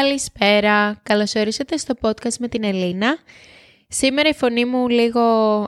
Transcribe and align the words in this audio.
Καλησπέρα, 0.00 1.00
καλώς 1.02 1.34
ορίσατε 1.34 1.76
στο 1.76 1.94
podcast 2.00 2.34
με 2.38 2.48
την 2.48 2.64
Ελίνα. 2.64 3.18
Σήμερα 3.88 4.28
η 4.28 4.34
φωνή 4.34 4.64
μου 4.64 4.88
λίγο 4.88 5.20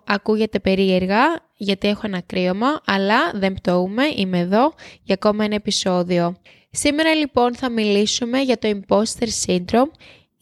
ακούγεται 0.07 0.59
περίεργα 0.61 1.21
γιατί 1.57 1.89
έχω 1.89 2.01
ένα 2.05 2.21
κρύωμα, 2.21 2.81
αλλά 2.87 3.31
δεν 3.35 3.55
πτώουμε, 3.55 4.03
είμαι 4.17 4.39
εδώ 4.39 4.75
για 5.03 5.15
ακόμα 5.15 5.45
ένα 5.45 5.55
επεισόδιο. 5.55 6.37
Σήμερα 6.71 7.15
λοιπόν 7.15 7.55
θα 7.55 7.71
μιλήσουμε 7.71 8.41
για 8.41 8.59
το 8.59 8.69
imposter 8.69 9.29
syndrome 9.47 9.91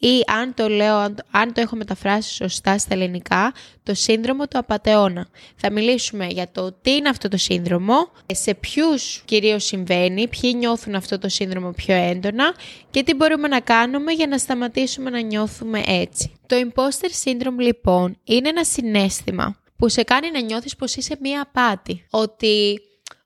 ή 0.03 0.23
αν 0.27 0.53
το 0.53 0.67
λέω, 0.67 0.97
αν 1.31 1.53
το 1.53 1.61
έχω 1.61 1.75
μεταφράσει 1.75 2.33
σωστά 2.33 2.77
στα 2.77 2.93
ελληνικά, 2.93 3.53
το 3.83 3.93
σύνδρομο 3.93 4.47
του 4.47 4.57
απατεώνα. 4.57 5.27
Θα 5.55 5.71
μιλήσουμε 5.71 6.25
για 6.25 6.51
το 6.51 6.71
τι 6.81 6.91
είναι 6.91 7.09
αυτό 7.09 7.27
το 7.27 7.37
σύνδρομο, 7.37 8.11
σε 8.33 8.53
ποιους 8.53 9.21
κυρίως 9.25 9.63
συμβαίνει, 9.63 10.27
ποιοι 10.27 10.53
νιώθουν 10.57 10.95
αυτό 10.95 11.17
το 11.19 11.29
σύνδρομο 11.29 11.71
πιο 11.71 11.95
έντονα 11.95 12.53
και 12.89 13.03
τι 13.03 13.13
μπορούμε 13.13 13.47
να 13.47 13.59
κάνουμε 13.59 14.11
για 14.11 14.27
να 14.27 14.37
σταματήσουμε 14.37 15.09
να 15.09 15.19
νιώθουμε 15.19 15.83
έτσι. 15.85 16.31
Το 16.47 16.55
imposter 16.55 17.29
syndrome 17.29 17.59
λοιπόν 17.59 18.17
είναι 18.23 18.49
ένα 18.49 18.63
συνέστημα 18.63 19.59
που 19.77 19.89
σε 19.89 20.03
κάνει 20.03 20.31
να 20.31 20.41
νιώθεις 20.41 20.75
πως 20.75 20.95
είσαι 20.95 21.15
μία 21.21 21.41
απάτη, 21.41 22.05
ότι 22.09 22.81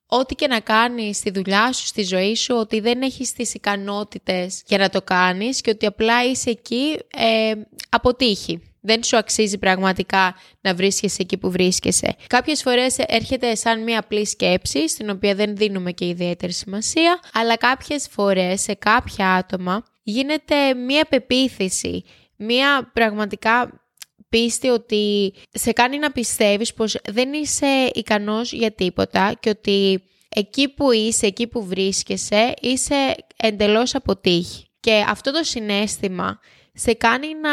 ό,τι 0.07 0.35
και 0.35 0.47
να 0.47 0.59
κάνεις 0.59 1.17
στη 1.17 1.31
δουλειά 1.31 1.73
σου, 1.73 1.85
στη 1.85 2.03
ζωή 2.03 2.35
σου, 2.35 2.55
ότι 2.55 2.79
δεν 2.79 3.01
έχεις 3.01 3.33
τις 3.33 3.53
ικανότητες 3.53 4.63
για 4.67 4.77
να 4.77 4.89
το 4.89 5.01
κάνεις 5.01 5.61
και 5.61 5.69
ότι 5.69 5.85
απλά 5.85 6.25
είσαι 6.25 6.49
εκεί 6.49 6.97
ε, 7.17 7.51
αποτύχει. 7.89 8.61
Δεν 8.81 9.03
σου 9.03 9.17
αξίζει 9.17 9.57
πραγματικά 9.57 10.35
να 10.61 10.75
βρίσκεσαι 10.75 11.21
εκεί 11.21 11.37
που 11.37 11.51
βρίσκεσαι. 11.51 12.15
Κάποιες 12.27 12.61
φορές 12.61 12.97
έρχεται 12.97 13.55
σαν 13.55 13.83
μια 13.83 13.99
απλή 13.99 14.25
σκέψη, 14.25 14.89
στην 14.89 15.09
οποία 15.09 15.35
δεν 15.35 15.55
δίνουμε 15.55 15.91
και 15.91 16.07
ιδιαίτερη 16.07 16.51
σημασία, 16.51 17.19
αλλά 17.33 17.57
κάποιες 17.57 18.07
φορές 18.11 18.61
σε 18.61 18.73
κάποια 18.73 19.33
άτομα 19.33 19.83
γίνεται 20.03 20.73
μια 20.73 21.05
πεποίθηση, 21.09 22.03
μια 22.35 22.91
πραγματικά 22.93 23.84
πίστη 24.35 24.69
ότι 24.69 25.33
σε 25.51 25.71
κάνει 25.71 25.97
να 25.97 26.11
πιστεύεις 26.11 26.73
πως 26.73 26.97
δεν 27.07 27.33
είσαι 27.33 27.91
ικανός 27.93 28.51
για 28.53 28.71
τίποτα 28.71 29.33
και 29.39 29.49
ότι 29.49 30.03
εκεί 30.29 30.69
που 30.69 30.91
είσαι, 30.91 31.25
εκεί 31.25 31.47
που 31.47 31.65
βρίσκεσαι, 31.65 32.53
είσαι 32.61 33.15
εντελώς 33.35 33.95
αποτύχει. 33.95 34.65
Και 34.79 35.03
αυτό 35.07 35.31
το 35.31 35.43
συνέστημα 35.43 36.39
σε 36.73 36.93
κάνει 36.93 37.27
να 37.33 37.51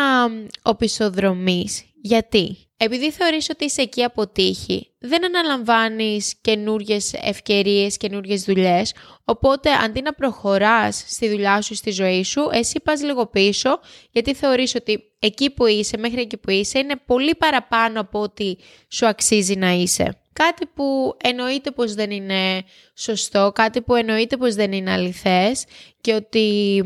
οπισθοδρομείς. 0.62 1.84
Γιατί; 2.02 2.56
Επειδή 2.76 3.10
θεωρείς 3.10 3.50
ότι 3.50 3.64
είσαι 3.64 3.82
εκεί 3.82 4.02
αποτύχει, 4.02 4.91
δεν 5.02 5.24
αναλαμβάνεις 5.24 6.34
καινούριε 6.40 6.98
ευκαιρίες, 7.22 7.96
καινούριε 7.96 8.36
δουλειές, 8.36 8.94
οπότε 9.24 9.70
αντί 9.72 10.02
να 10.02 10.12
προχωράς 10.12 11.04
στη 11.06 11.28
δουλειά 11.28 11.60
σου, 11.60 11.74
στη 11.74 11.90
ζωή 11.90 12.22
σου, 12.24 12.48
εσύ 12.52 12.80
πας 12.80 13.02
λίγο 13.02 13.26
πίσω, 13.26 13.80
γιατί 14.10 14.34
θεωρείς 14.34 14.74
ότι 14.74 15.02
εκεί 15.18 15.50
που 15.50 15.66
είσαι, 15.66 15.96
μέχρι 15.96 16.20
εκεί 16.20 16.36
που 16.36 16.50
είσαι, 16.50 16.78
είναι 16.78 16.96
πολύ 17.06 17.34
παραπάνω 17.34 18.00
από 18.00 18.20
ό,τι 18.20 18.54
σου 18.88 19.06
αξίζει 19.06 19.56
να 19.56 19.70
είσαι. 19.70 20.16
Κάτι 20.32 20.66
που 20.66 21.16
εννοείται 21.22 21.70
πως 21.70 21.94
δεν 21.94 22.10
είναι 22.10 22.62
σωστό, 22.94 23.52
κάτι 23.54 23.82
που 23.82 23.94
εννοείται 23.94 24.36
πως 24.36 24.54
δεν 24.54 24.72
είναι 24.72 24.90
αληθές 24.90 25.64
και 26.00 26.14
ότι 26.14 26.82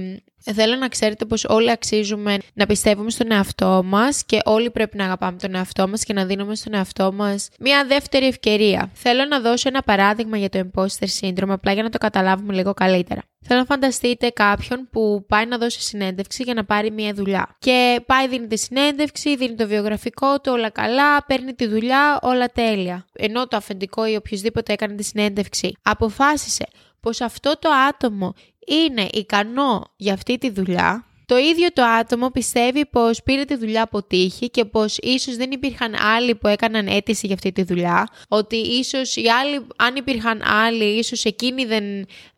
Θέλω 0.55 0.77
να 0.77 0.89
ξέρετε 0.89 1.25
πως 1.25 1.45
όλοι 1.45 1.71
αξίζουμε 1.71 2.37
να 2.55 2.67
πιστεύουμε 2.67 3.11
στον 3.11 3.33
εαυτό 3.33 3.83
μας 3.85 4.25
και 4.25 4.41
όλοι 4.45 4.71
πρέπει 4.71 4.97
να 4.97 5.05
αγαπάμε 5.05 5.39
τον 5.39 5.55
εαυτό 5.55 5.89
μας 5.89 6.05
και 6.05 6.13
να 6.13 6.25
δίνουμε 6.25 6.55
στον 6.55 6.75
εαυτό 6.75 7.13
μας 7.13 7.49
μια 7.59 7.85
δεύτερη 7.89 8.27
ευκαιρία. 8.27 8.91
Θέλω 8.95 9.25
να 9.25 9.41
δώσω 9.41 9.69
ένα 9.69 9.83
παράδειγμα 9.83 10.37
για 10.37 10.49
το 10.49 10.59
imposter 10.65 11.07
syndrome 11.21 11.49
απλά 11.49 11.73
για 11.73 11.83
να 11.83 11.91
το 11.91 11.99
καταλάβουμε 11.99 12.53
λίγο 12.53 12.75
καλύτερα. 12.75 13.23
Θέλω 13.49 13.61
να 13.61 13.67
φανταστείτε 13.67 14.29
κάποιον 14.29 14.89
που 14.91 15.25
πάει 15.29 15.47
να 15.47 15.59
δώσει 15.59 15.81
συνέντευξη 15.81 16.43
για 16.43 16.55
να 16.55 16.65
πάρει 16.65 16.91
μια 16.91 17.15
δουλειά. 17.15 17.57
Και 17.59 18.03
πάει, 18.07 18.29
δίνει 18.29 18.47
τη 18.47 18.59
συνέντευξη, 18.59 19.37
δίνει 19.37 19.55
το 19.55 19.67
βιογραφικό 19.67 20.41
του, 20.41 20.53
όλα 20.53 20.71
καλά, 20.71 21.25
παίρνει 21.25 21.55
τη 21.55 21.67
δουλειά, 21.67 22.19
όλα 22.23 22.47
τέλεια. 22.47 23.07
Ενώ 23.13 23.49
το 23.49 23.57
αφεντικό 23.57 24.07
ή 24.07 24.17
οποιοδήποτε 24.17 24.73
έκανε 24.73 24.95
τη 24.95 25.03
συνέντευξη 25.03 25.77
αποφάσισε 25.83 26.67
πως 27.01 27.21
αυτό 27.21 27.59
το 27.59 27.69
άτομο 27.89 28.35
είναι 28.67 29.09
ικανό 29.13 29.93
για 29.97 30.13
αυτή 30.13 30.39
τη 30.39 30.51
δουλειά, 30.51 31.07
το 31.27 31.37
ίδιο 31.37 31.73
το 31.73 31.83
άτομο 31.83 32.31
πιστεύει 32.31 32.87
πως 32.87 33.23
πήρε 33.23 33.45
τη 33.45 33.57
δουλειά 33.57 33.83
από 33.83 34.03
τύχη 34.03 34.51
και 34.51 34.65
πως 34.65 34.99
ίσως 34.99 35.37
δεν 35.37 35.51
υπήρχαν 35.51 35.95
άλλοι 35.95 36.35
που 36.35 36.49
έκαναν 36.49 36.87
αίτηση 36.87 37.27
για 37.27 37.35
αυτή 37.35 37.53
τη 37.53 37.63
δουλειά, 37.63 38.09
ότι 38.29 38.57
ίσως 38.57 39.17
οι 39.17 39.29
άλλοι, 39.29 39.67
αν 39.77 39.97
υπήρχαν 39.97 40.43
άλλοι, 40.45 40.85
ίσως 40.85 41.25
εκείνοι 41.25 41.65
δεν 41.65 41.85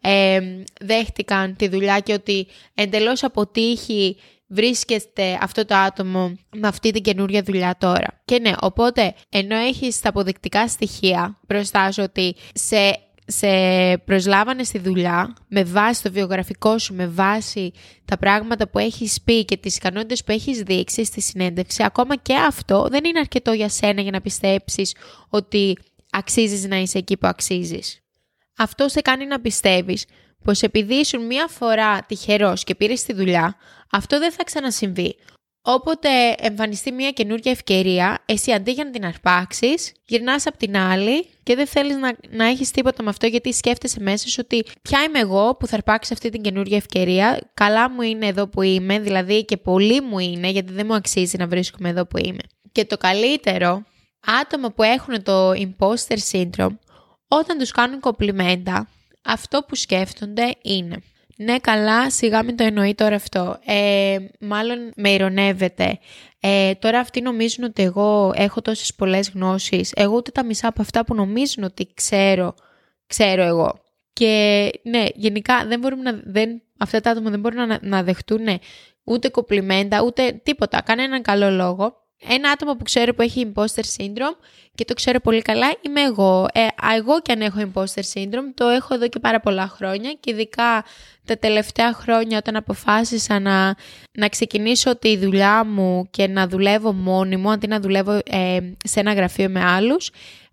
ε, 0.00 0.40
δέχτηκαν 0.80 1.56
τη 1.56 1.68
δουλειά 1.68 1.98
και 1.98 2.12
ότι 2.12 2.46
εντελώς 2.74 3.22
από 3.22 3.46
τύχη 3.46 4.16
βρίσκεται 4.46 5.38
αυτό 5.40 5.64
το 5.64 5.74
άτομο 5.74 6.38
με 6.56 6.68
αυτή 6.68 6.90
την 6.90 7.02
καινούρια 7.02 7.42
δουλειά 7.42 7.76
τώρα. 7.78 8.20
Και 8.24 8.38
ναι, 8.38 8.52
οπότε 8.60 9.14
ενώ 9.28 9.56
έχεις 9.56 10.00
τα 10.00 10.08
αποδεικτικά 10.08 10.68
στοιχεία 10.68 11.38
μπροστά 11.48 11.92
σου 11.92 12.02
ότι 12.02 12.34
σε 12.52 13.00
σε 13.30 13.48
προσλάβανε 13.98 14.62
στη 14.62 14.78
δουλειά 14.78 15.36
με 15.48 15.64
βάση 15.64 16.02
το 16.02 16.12
βιογραφικό 16.12 16.78
σου, 16.78 16.94
με 16.94 17.06
βάση 17.06 17.72
τα 18.04 18.18
πράγματα 18.18 18.68
που 18.68 18.78
έχεις 18.78 19.20
πει 19.24 19.44
και 19.44 19.56
τις 19.56 19.76
ικανότητες 19.76 20.24
που 20.24 20.32
έχεις 20.32 20.60
δείξει 20.60 21.04
στη 21.04 21.20
συνέντευξη, 21.20 21.82
ακόμα 21.82 22.16
και 22.16 22.34
αυτό 22.34 22.86
δεν 22.90 23.04
είναι 23.04 23.18
αρκετό 23.18 23.52
για 23.52 23.68
σένα 23.68 24.00
για 24.00 24.10
να 24.10 24.20
πιστέψεις 24.20 24.94
ότι 25.28 25.78
αξίζεις 26.10 26.66
να 26.66 26.76
είσαι 26.76 26.98
εκεί 26.98 27.16
που 27.16 27.26
αξίζεις. 27.26 28.00
Αυτό 28.58 28.88
σε 28.88 29.00
κάνει 29.00 29.26
να 29.26 29.40
πιστεύεις 29.40 30.04
πως 30.44 30.62
επειδή 30.62 30.94
ήσουν 30.94 31.26
μία 31.26 31.46
φορά 31.48 32.02
τυχερός 32.02 32.64
και 32.64 32.74
πήρες 32.74 33.02
τη 33.02 33.12
δουλειά, 33.12 33.56
αυτό 33.90 34.18
δεν 34.18 34.32
θα 34.32 34.44
ξανασυμβεί. 34.44 35.16
Όποτε 35.62 36.08
εμφανιστεί 36.38 36.92
μια 36.92 37.10
καινούργια 37.10 37.50
ευκαιρία, 37.50 38.22
εσύ 38.26 38.52
αντί 38.52 38.70
για 38.70 38.84
να 38.84 38.90
την 38.90 39.04
αρπάξεις, 39.04 39.92
γυρνάς 40.04 40.46
από 40.46 40.58
την 40.58 40.76
άλλη 40.76 41.26
και 41.42 41.54
δεν 41.54 41.66
θέλεις 41.66 41.96
να, 41.96 42.16
να 42.30 42.46
έχεις 42.46 42.70
τίποτα 42.70 43.02
με 43.02 43.08
αυτό 43.08 43.26
γιατί 43.26 43.52
σκέφτεσαι 43.52 44.00
μέσα 44.00 44.28
σου 44.28 44.40
ότι 44.44 44.64
ποια 44.82 45.02
είμαι 45.02 45.18
εγώ 45.18 45.56
που 45.56 45.66
θα 45.66 45.76
αρπάξει 45.76 46.12
αυτή 46.12 46.28
την 46.28 46.42
καινούργια 46.42 46.76
ευκαιρία; 46.76 47.50
Καλά 47.54 47.90
μου 47.90 48.02
είναι 48.02 48.26
εδώ 48.26 48.48
που 48.48 48.62
είμαι, 48.62 48.98
δηλαδή 48.98 49.44
και 49.44 49.56
πολύ 49.56 50.00
μου 50.00 50.18
είναι, 50.18 50.48
γιατί 50.48 50.72
δεν 50.72 50.86
μου 50.88 50.94
αξίζει 50.94 51.36
να 51.36 51.46
βρίσκομαι 51.46 51.88
εδώ 51.88 52.06
που 52.06 52.18
είμαι. 52.18 52.42
Και 52.72 52.84
το 52.84 52.96
καλύτερο, 52.96 53.82
άτομα 54.40 54.72
που 54.72 54.82
έχουν 54.82 55.22
το 55.22 55.50
imposter 55.50 56.18
syndrome, 56.30 56.78
όταν 57.28 57.58
τους 57.58 57.70
κάνουν 57.70 58.00
κομπλιμέντα, 58.00 58.88
αυτό 59.24 59.64
που 59.68 59.74
σκέφτονται 59.74 60.54
είναι 60.62 61.02
ναι, 61.40 61.58
καλά, 61.58 62.10
σιγά 62.10 62.42
μην 62.42 62.56
το 62.56 62.64
εννοεί 62.64 62.94
τώρα 62.94 63.14
αυτό. 63.14 63.58
Ε, 63.64 64.16
μάλλον 64.40 64.92
με 64.96 65.10
ηρωνεύεται. 65.10 65.98
Ε, 66.40 66.74
τώρα 66.74 66.98
αυτοί 66.98 67.20
νομίζουν 67.20 67.64
ότι 67.64 67.82
εγώ 67.82 68.32
έχω 68.34 68.62
τόσες 68.62 68.94
πολλές 68.94 69.30
γνώσεις. 69.30 69.92
Εγώ 69.96 70.16
ούτε 70.16 70.30
τα 70.30 70.44
μισά 70.44 70.68
από 70.68 70.82
αυτά 70.82 71.04
που 71.04 71.14
νομίζουν 71.14 71.64
ότι 71.64 71.88
ξέρω, 71.94 72.54
ξέρω 73.06 73.42
εγώ. 73.42 73.80
Και 74.12 74.70
ναι, 74.82 75.04
γενικά 75.14 75.66
δεν 75.66 75.80
μπορούμε 75.80 76.02
να, 76.02 76.20
δεν, 76.24 76.62
αυτά 76.78 77.00
τα 77.00 77.10
άτομα 77.10 77.30
δεν 77.30 77.40
μπορούν 77.40 77.66
να, 77.66 77.78
να 77.82 78.02
δεχτούν 78.02 78.46
ούτε 79.04 79.28
κοπλιμέντα, 79.28 80.02
ούτε 80.02 80.40
τίποτα. 80.42 80.82
Κανέναν 80.82 81.22
καλό 81.22 81.50
λόγο. 81.50 82.07
Ένα 82.26 82.50
άτομο 82.50 82.74
που 82.74 82.84
ξέρω 82.84 83.14
που 83.14 83.22
έχει 83.22 83.52
imposter 83.54 83.82
syndrome 83.96 84.36
και 84.74 84.84
το 84.84 84.94
ξέρω 84.94 85.20
πολύ 85.20 85.42
καλά 85.42 85.66
είμαι 85.80 86.00
εγώ. 86.00 86.46
Ε, 86.52 86.66
εγώ 86.96 87.20
και 87.20 87.32
αν 87.32 87.40
έχω 87.40 87.70
imposter 87.72 88.02
syndrome 88.14 88.50
το 88.54 88.66
έχω 88.66 88.94
εδώ 88.94 89.08
και 89.08 89.18
πάρα 89.18 89.40
πολλά 89.40 89.68
χρόνια 89.68 90.12
και 90.20 90.30
ειδικά 90.30 90.84
τα 91.24 91.38
τελευταία 91.38 91.92
χρόνια 91.92 92.38
όταν 92.38 92.56
αποφάσισα 92.56 93.40
να, 93.40 93.76
να 94.12 94.28
ξεκινήσω 94.28 94.96
τη 94.96 95.16
δουλειά 95.16 95.64
μου 95.64 96.08
και 96.10 96.26
να 96.26 96.48
δουλεύω 96.48 96.92
μόνη 96.92 97.36
μου 97.36 97.50
αντί 97.50 97.66
να 97.66 97.80
δουλεύω 97.80 98.12
ε, 98.12 98.58
σε 98.84 99.00
ένα 99.00 99.12
γραφείο 99.12 99.48
με 99.48 99.64
άλλους 99.64 100.10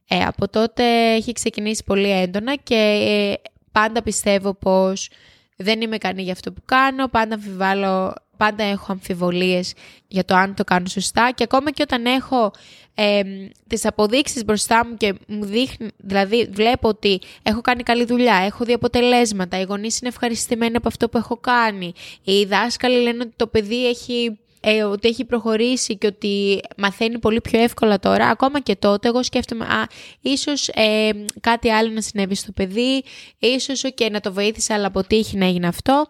ε, 0.08 0.24
από 0.24 0.48
τότε 0.50 1.14
έχει 1.14 1.32
ξεκινήσει 1.32 1.84
πολύ 1.84 2.12
έντονα 2.12 2.56
και 2.56 2.76
ε, 3.08 3.50
πάντα 3.72 4.04
πιστεύω 4.04 4.54
πως 4.54 5.10
δεν 5.58 5.82
είμαι 5.82 5.96
ικανή 5.96 6.22
για 6.22 6.32
αυτό 6.32 6.52
που 6.52 6.62
κάνω, 6.66 7.08
πάντα 7.08 7.36
αμφιβάλλω 7.36 8.14
πάντα 8.38 8.64
έχω 8.64 8.92
αμφιβολίες 8.92 9.74
για 10.08 10.26
το 10.26 10.36
αν 10.36 10.56
το 10.56 10.64
κάνω 10.64 10.86
σωστά 10.86 11.32
και 11.36 11.44
ακόμα 11.44 11.72
και 11.72 11.82
όταν 11.82 12.06
έχω 12.06 12.52
ε, 12.94 13.22
τις 13.68 13.86
αποδείξεις 13.86 14.46
μπροστά 14.46 14.86
μου 14.86 14.96
και 14.98 15.14
μου 15.28 15.46
δείχνει, 15.46 15.88
δηλαδή 15.98 16.50
βλέπω 16.52 16.88
ότι 16.88 17.22
έχω 17.44 17.62
κάνει 17.62 17.84
καλή 17.84 18.06
δουλειά, 18.06 18.36
έχω 18.36 18.66
δει 18.66 18.74
αποτελέσματα, 18.74 19.60
οι 19.60 19.64
γονείς 19.64 20.00
είναι 20.00 20.10
ευχαριστημένοι 20.10 20.76
από 20.76 20.88
αυτό 20.88 21.10
που 21.10 21.18
έχω 21.18 21.38
κάνει, 21.38 21.94
οι 22.24 22.46
δάσκαλοι 22.46 23.02
λένε 23.02 23.24
ότι 23.24 23.34
το 23.36 23.48
παιδί 23.48 23.88
έχει 23.88 24.38
ε, 24.68 24.84
ότι 24.84 25.08
έχει 25.08 25.26
προχωρήσει 25.26 25.98
και 25.98 26.08
ότι 26.08 26.60
μαθαίνει 26.78 27.20
πολύ 27.20 27.42
πιο 27.42 27.60
εύκολα 27.60 28.00
τώρα, 28.00 28.28
ακόμα 28.28 28.60
και 28.60 28.76
τότε 28.76 29.08
εγώ 29.08 29.24
σκέφτομαι, 29.24 29.66
α, 29.66 29.88
ίσως 30.22 30.68
ε, 30.68 31.10
κάτι 31.42 31.70
άλλο 31.70 31.92
να 31.92 32.02
συνέβη 32.02 32.36
στο 32.36 32.52
παιδί, 32.52 33.04
ίσως 33.40 33.84
και 33.96 34.10
να 34.10 34.20
το 34.20 34.34
βοήθησε 34.34 34.74
αλλά 34.74 34.88
αποτύχει 34.88 35.38
να 35.38 35.46
έγινε 35.46 35.68
αυτό 35.68 36.08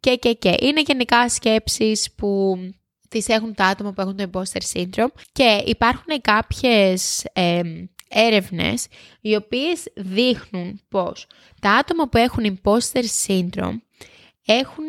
και 0.00 0.14
και 0.14 0.32
και. 0.32 0.56
Είναι 0.60 0.80
γενικά 0.80 1.28
σκέψεις 1.28 2.12
που 2.16 2.58
τις 3.08 3.28
έχουν 3.28 3.54
τα 3.54 3.64
άτομα 3.64 3.92
που 3.92 4.00
έχουν 4.00 4.16
το 4.16 4.30
imposter 4.32 4.60
syndrome 4.72 5.12
και 5.32 5.62
υπάρχουν 5.66 6.20
κάποιες 6.20 7.24
ε, 7.32 7.60
έρευνες 8.08 8.86
οι 9.20 9.34
οποίες 9.34 9.82
δείχνουν 9.94 10.80
πως 10.88 11.26
τα 11.60 11.70
άτομα 11.70 12.08
που 12.08 12.16
έχουν 12.16 12.58
imposter 12.62 13.04
syndrome 13.26 13.78
έχουν 14.46 14.84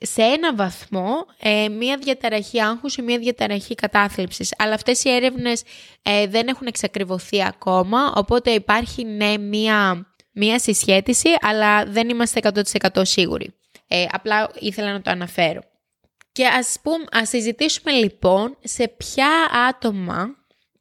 σε 0.00 0.22
ένα 0.22 0.54
βαθμό 0.54 1.26
ε, 1.38 1.68
μία 1.68 1.96
διαταραχή 1.96 2.62
άγχους 2.62 2.96
ή 2.96 3.02
μία 3.02 3.18
διαταραχή 3.18 3.74
κατάθλιψης. 3.74 4.54
Αλλά 4.58 4.74
αυτές 4.74 5.04
οι 5.04 5.10
έρευνες 5.10 5.62
ε, 6.02 6.26
δεν 6.26 6.48
έχουν 6.48 6.66
εξακριβωθεί 6.66 7.44
ακόμα, 7.44 8.12
οπότε 8.16 8.50
υπάρχει 8.50 9.04
ναι 9.04 9.38
μία, 9.38 10.06
μία 10.32 10.58
συσχέτιση, 10.58 11.28
αλλά 11.40 11.84
δεν 11.84 12.08
είμαστε 12.08 12.40
100% 12.88 13.00
σίγουροι. 13.02 13.54
Ε, 13.88 14.06
απλά 14.10 14.50
ήθελα 14.58 14.92
να 14.92 15.00
το 15.02 15.10
αναφέρω. 15.10 15.60
Και 16.32 16.46
ας, 16.46 16.76
πούμε, 16.82 17.04
ας 17.10 17.28
συζητήσουμε 17.28 17.92
λοιπόν 17.92 18.56
σε 18.64 18.88
ποια 18.88 19.28
άτομα 19.68 20.26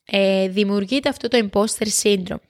ε, 0.06 0.48
δημιουργείται 0.48 1.10
αυτό 1.10 1.28
το 1.28 1.50
imposter 1.52 1.88
syndrome. 2.04 2.46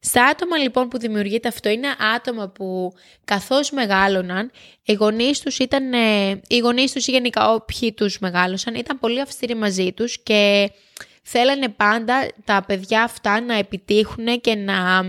Στα 0.00 0.24
άτομα 0.24 0.56
λοιπόν 0.56 0.88
που 0.88 0.98
δημιουργείται 0.98 1.48
αυτό 1.48 1.68
είναι 1.68 1.88
άτομα 2.14 2.48
που 2.48 2.92
καθώς 3.24 3.70
μεγάλωναν, 3.70 4.50
οι 4.82 4.92
γονείς 4.92 5.40
τους 5.40 5.58
ήταν, 5.58 5.92
ε, 5.92 6.40
οι 6.48 6.58
γονείς 6.58 6.92
τους 6.92 7.06
ή 7.06 7.10
γενικά 7.10 7.52
όποιοι 7.52 7.92
τους 7.92 8.18
μεγάλωσαν 8.18 8.74
ήταν 8.74 8.98
πολύ 8.98 9.20
αυστηροί 9.20 9.54
μαζί 9.54 9.92
τους 9.92 10.22
και 10.22 10.70
θέλανε 11.28 11.68
πάντα 11.68 12.28
τα 12.44 12.64
παιδιά 12.66 13.02
αυτά 13.02 13.40
να 13.40 13.54
επιτύχουν 13.54 14.40
και 14.40 14.54
να, 14.54 15.02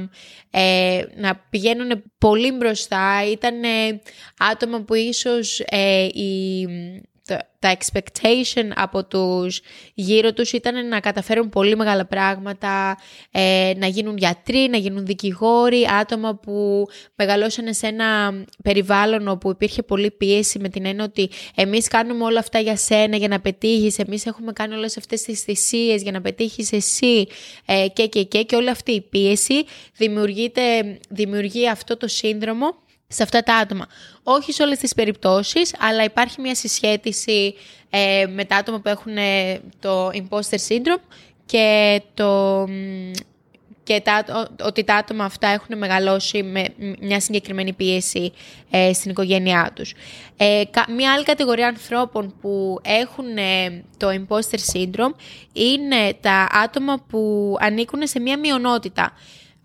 ε, 0.52 1.02
να 1.16 1.36
πηγαίνουν 1.50 2.04
πολύ 2.18 2.52
μπροστά. 2.52 3.30
Ήταν 3.32 3.62
άτομα 4.38 4.82
που 4.82 4.94
ίσως 4.94 5.60
ε, 5.60 6.04
η 6.04 6.68
τα 7.60 7.78
expectation 7.78 8.72
από 8.76 9.06
τους 9.06 9.62
γύρω 9.94 10.34
τους 10.34 10.52
ήταν 10.52 10.88
να 10.88 11.00
καταφέρουν 11.00 11.50
πολύ 11.50 11.76
μεγάλα 11.76 12.06
πράγματα, 12.06 12.98
ε, 13.32 13.72
να 13.78 13.88
γίνουν 13.88 14.18
γιατροί, 14.18 14.68
να 14.70 14.78
γίνουν 14.78 15.06
δικηγόροι, 15.06 15.88
άτομα 16.00 16.36
που 16.36 16.86
μεγαλώσανε 17.16 17.74
σε 17.74 17.88
ένα 17.88 18.34
περιβάλλον 18.64 19.28
όπου 19.28 19.50
υπήρχε 19.50 19.84
πολύ 19.84 20.12
πίεση 20.12 20.60
με 20.60 20.70
την 20.70 20.86
έννοια 20.86 21.04
ότι 21.04 21.30
εμείς 21.56 21.88
κάνουμε 21.88 22.24
όλα 22.24 22.40
αυτά 22.40 22.60
για 22.60 22.78
σένα 22.78 23.18
για 23.18 23.28
να 23.28 23.40
πετύχεις, 23.40 24.00
εμείς 24.00 24.26
έχουμε 24.26 24.52
κάνει 24.52 24.74
όλες 24.74 24.98
αυτές 24.98 25.22
τις 25.22 25.42
θυσίες 25.42 26.02
για 26.02 26.12
να 26.12 26.22
πετύχεις 26.22 26.72
εσύ 26.72 27.28
ε, 27.66 27.88
και, 27.94 28.08
και, 28.08 28.24
και, 28.24 28.44
και 28.44 28.56
όλη 28.56 28.70
αυτή 28.70 28.92
η 28.92 29.02
πίεση 29.02 29.66
δημιουργεί 31.10 31.70
αυτό 31.70 31.98
το 31.98 32.08
σύνδρομο 32.08 32.86
σε 33.08 33.24
αυτά 33.24 33.44
τα 33.44 33.56
άτομα. 33.56 33.88
Όχι 34.24 34.52
σε 34.52 34.64
όλες 34.64 34.78
τις 34.78 34.94
περιπτώσεις, 34.94 35.76
αλλά 35.80 36.04
υπάρχει 36.04 36.42
μια 36.42 36.56
συσχέτιση 36.56 37.56
ε, 37.90 38.26
με 38.30 38.46
τα 38.46 38.56
άτομα 38.56 38.80
που 38.80 38.90
έχουν 38.90 39.18
ε, 39.18 39.62
το 39.80 40.08
imposter 40.08 40.58
syndrome 40.68 41.02
και, 41.46 42.02
το, 42.14 42.64
και 43.84 44.02
τα, 44.04 44.48
ότι 44.64 44.84
τα 44.84 44.96
άτομα 44.96 45.26
αυτά 45.26 45.48
έχουν 45.48 45.78
μεγαλώσει 45.78 46.44
με 46.44 46.66
μια 47.00 47.20
συγκεκριμένη 47.20 47.74
πίεση 47.74 48.34
ε, 48.70 48.94
στην 48.94 49.12
οικογένειά 49.12 49.72
τους. 49.76 49.94
Ε, 50.38 50.64
μια 50.96 51.14
άλλη 51.14 51.24
κατηγορία 51.24 51.68
ανθρώπων 51.68 52.34
που 52.42 52.80
έχουν 52.84 53.26
το 53.98 54.08
imposter 54.10 54.60
syndrome 54.74 55.14
είναι 55.54 56.14
τα 56.22 56.48
άτομα 56.52 56.98
που 57.10 57.56
ανήκουν 57.60 58.08
σε 58.08 58.20
μια 58.20 58.40
μειονότητα. 58.40 59.14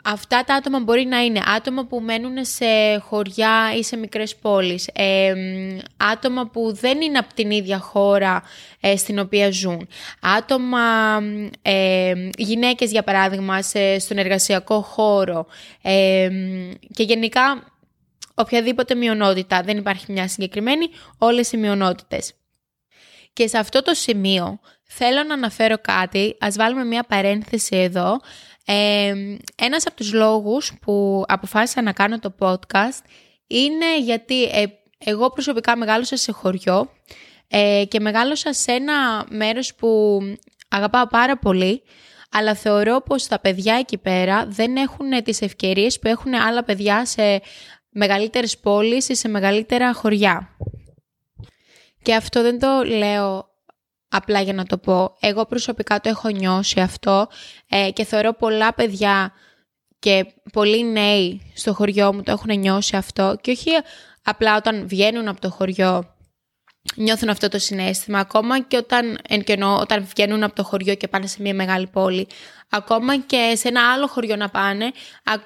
Αυτά 0.05 0.45
τα 0.45 0.55
άτομα 0.55 0.81
μπορεί 0.81 1.05
να 1.05 1.19
είναι 1.19 1.43
άτομα 1.57 1.85
που 1.85 2.01
μένουν 2.01 2.45
σε 2.45 2.99
χωριά 2.99 3.75
ή 3.77 3.83
σε 3.83 3.97
μικρές 3.97 4.37
πόλεις, 4.37 4.89
ε, 4.93 5.35
άτομα 5.97 6.47
που 6.47 6.73
δεν 6.75 7.01
είναι 7.01 7.19
από 7.19 7.35
την 7.35 7.51
ίδια 7.51 7.79
χώρα 7.79 8.43
ε, 8.81 8.97
στην 8.97 9.19
οποία 9.19 9.51
ζουν, 9.51 9.89
άτομα, 10.21 10.81
ε, 11.63 12.13
γυναίκες 12.37 12.91
για 12.91 13.03
παράδειγμα 13.03 13.63
σε, 13.63 13.99
στον 13.99 14.19
εργασιακό 14.19 14.81
χώρο. 14.81 15.47
Και 16.95 17.03
γενικά 17.03 17.73
οποιαδήποτε 18.35 18.95
μειονότητα, 18.95 19.63
δεν 19.63 19.77
υπάρχει 19.77 20.13
μια 20.13 20.29
συγκεκριμένη, 20.29 20.89
όλες 21.19 21.53
οι 21.53 21.57
μειονότητες. 21.57 22.33
Και 23.33 23.49
σε 23.49 23.59
αυτό 23.59 23.83
το 23.83 23.95
σημείο 23.95 24.59
θέλω 24.83 25.23
να 25.23 25.35
αναφέρω 25.35 25.79
κάτι, 25.79 26.37
ας 26.41 26.57
βάλουμε 26.57 26.85
μια 26.85 27.03
παρένθεση 27.03 27.77
εδώ, 27.77 28.21
ε, 28.65 29.13
ένας 29.55 29.87
από 29.87 29.97
τους 29.97 30.13
λόγους 30.13 30.73
που 30.81 31.25
αποφάσισα 31.29 31.83
να 31.83 31.93
κάνω 31.93 32.19
το 32.19 32.35
podcast 32.39 33.05
είναι 33.47 34.01
γιατί 34.01 34.43
ε, 34.45 34.65
εγώ 34.99 35.31
προσωπικά 35.31 35.77
μεγάλωσα 35.77 36.17
σε 36.17 36.33
χωριό 36.33 36.91
ε, 37.49 37.85
και 37.89 38.01
μεγάλωσα 38.01 38.53
σε 38.53 38.73
ένα 38.73 39.27
μέρος 39.31 39.75
που 39.75 40.19
αγαπάω 40.69 41.07
πάρα 41.07 41.39
πολύ 41.39 41.83
αλλά 42.31 42.55
θεωρώ 42.55 43.01
πως 43.01 43.27
τα 43.27 43.41
παιδιά 43.41 43.75
εκεί 43.75 43.99
πέρα 43.99 44.47
δεν 44.47 44.77
έχουν 44.77 45.23
τις 45.25 45.41
ευκαιρίες 45.41 45.99
που 45.99 46.09
έχουν 46.09 46.35
άλλα 46.35 46.65
παιδιά 46.65 47.07
σε 47.07 47.43
μεγαλύτερες 47.89 48.59
πόλεις 48.59 49.09
ή 49.09 49.15
σε 49.15 49.29
μεγαλύτερα 49.29 49.95
χωριά. 49.95 50.57
Και 52.03 52.15
αυτό 52.15 52.43
δεν 52.43 52.59
το 52.59 52.83
λέω 52.85 53.52
απλά 54.13 54.41
για 54.41 54.53
να 54.53 54.65
το 54.65 54.79
πω. 54.79 55.17
Εγώ 55.21 55.47
προσωπικά 55.47 56.01
το 56.01 56.09
έχω 56.09 56.29
νιώσει 56.29 56.81
αυτό 56.81 57.29
ε, 57.69 57.91
και 57.91 58.05
θεωρώ 58.05 58.33
πολλά 58.33 58.75
παιδιά 58.75 59.33
και 59.99 60.27
πολλοί 60.53 60.85
νέοι 60.85 61.53
στο 61.55 61.75
χωριό 61.75 62.15
μου 62.15 62.23
το 62.23 62.33
έχουν 62.33 62.59
νιώσει 62.59 62.97
αυτό. 62.97 63.37
Και 63.41 63.51
όχι 63.51 63.71
απλά 64.23 64.57
όταν 64.57 64.89
βγαίνουν 64.89 65.29
από 65.29 65.41
το 65.41 65.51
χωριό 65.51 66.15
νιώθουν 66.97 67.29
αυτό 67.29 67.49
το 67.49 67.59
συνέστημα. 67.59 68.19
Ακόμα 68.19 68.61
και 68.61 68.77
όταν, 68.77 69.19
εν 69.29 69.63
όταν 69.63 70.07
βγαίνουν 70.15 70.43
από 70.43 70.55
το 70.55 70.65
χωριό 70.65 70.95
και 70.95 71.09
πάνε 71.09 71.27
σε 71.27 71.43
μια 71.43 71.55
μεγάλη 71.55 71.87
πόλη. 71.87 72.27
Ακόμα 72.71 73.19
και 73.19 73.53
σε 73.57 73.69
ένα 73.69 73.93
άλλο 73.93 74.07
χωριό 74.07 74.37
να 74.37 74.49
πάνε 74.49 74.93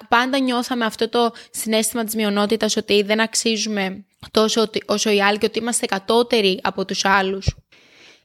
πάντα 0.09 0.39
νιώθαμε 0.39 0.85
αυτό 0.85 1.09
το 1.09 1.31
συνέστημα 1.51 2.03
της 2.03 2.15
μειονότητας 2.15 2.77
ότι 2.77 3.01
δεν 3.01 3.19
αξίζουμε 3.21 4.05
τόσο 4.31 4.69
όσο 4.85 5.09
οι 5.09 5.21
άλλοι 5.21 5.37
και 5.37 5.45
ότι 5.45 5.59
είμαστε 5.59 5.85
κατώτεροι 5.85 6.59
από 6.63 6.85
τους 6.85 7.05
άλλους 7.05 7.55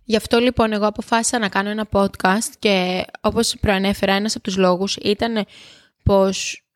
Γι' 0.04 0.16
αυτό 0.16 0.38
λοιπόν 0.38 0.72
εγώ 0.72 0.87
αποφάσισα 0.87 1.38
να 1.38 1.49
κάνω 1.49 1.70
ένα 1.70 1.88
podcast 1.93 2.50
και 2.58 3.04
όπως 3.20 3.54
προανέφερα 3.60 4.12
ένας 4.12 4.34
από 4.34 4.44
τους 4.44 4.56
λόγους 4.56 4.96
ήταν 4.96 5.46
πως 6.04 6.66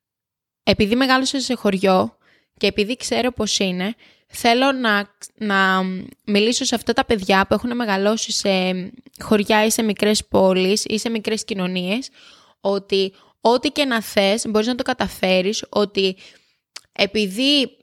επειδή 0.63 0.97
μεγάλωσα 0.97 1.41
σε 1.41 1.55
χωριό 1.55 2.17
και 2.57 2.67
επειδή 2.67 2.97
ξέρω 2.97 3.33
πως 3.33 3.59
είναι, 3.59 3.95
θέλω 4.27 4.73
να, 4.73 5.15
να 5.35 5.83
μιλήσω 6.25 6.65
σε 6.65 6.75
αυτά 6.75 6.93
τα 6.93 7.05
παιδιά 7.05 7.47
που 7.47 7.55
έχουν 7.55 7.77
μεγαλώσει 7.77 8.33
σε 8.33 8.51
χωριά 9.19 9.65
ή 9.65 9.71
σε 9.71 9.83
μικρές 9.83 10.27
πόλεις 10.27 10.85
ή 10.85 10.99
σε 10.99 11.09
μικρές 11.09 11.45
κοινωνίες 11.45 12.09
ότι 12.61 13.13
ό,τι 13.41 13.69
και 13.69 13.85
να 13.85 14.03
θες 14.03 14.45
μπορείς 14.49 14.67
να 14.67 14.75
το 14.75 14.83
καταφέρεις, 14.83 15.65
ότι 15.69 16.17
επειδή 16.93 17.77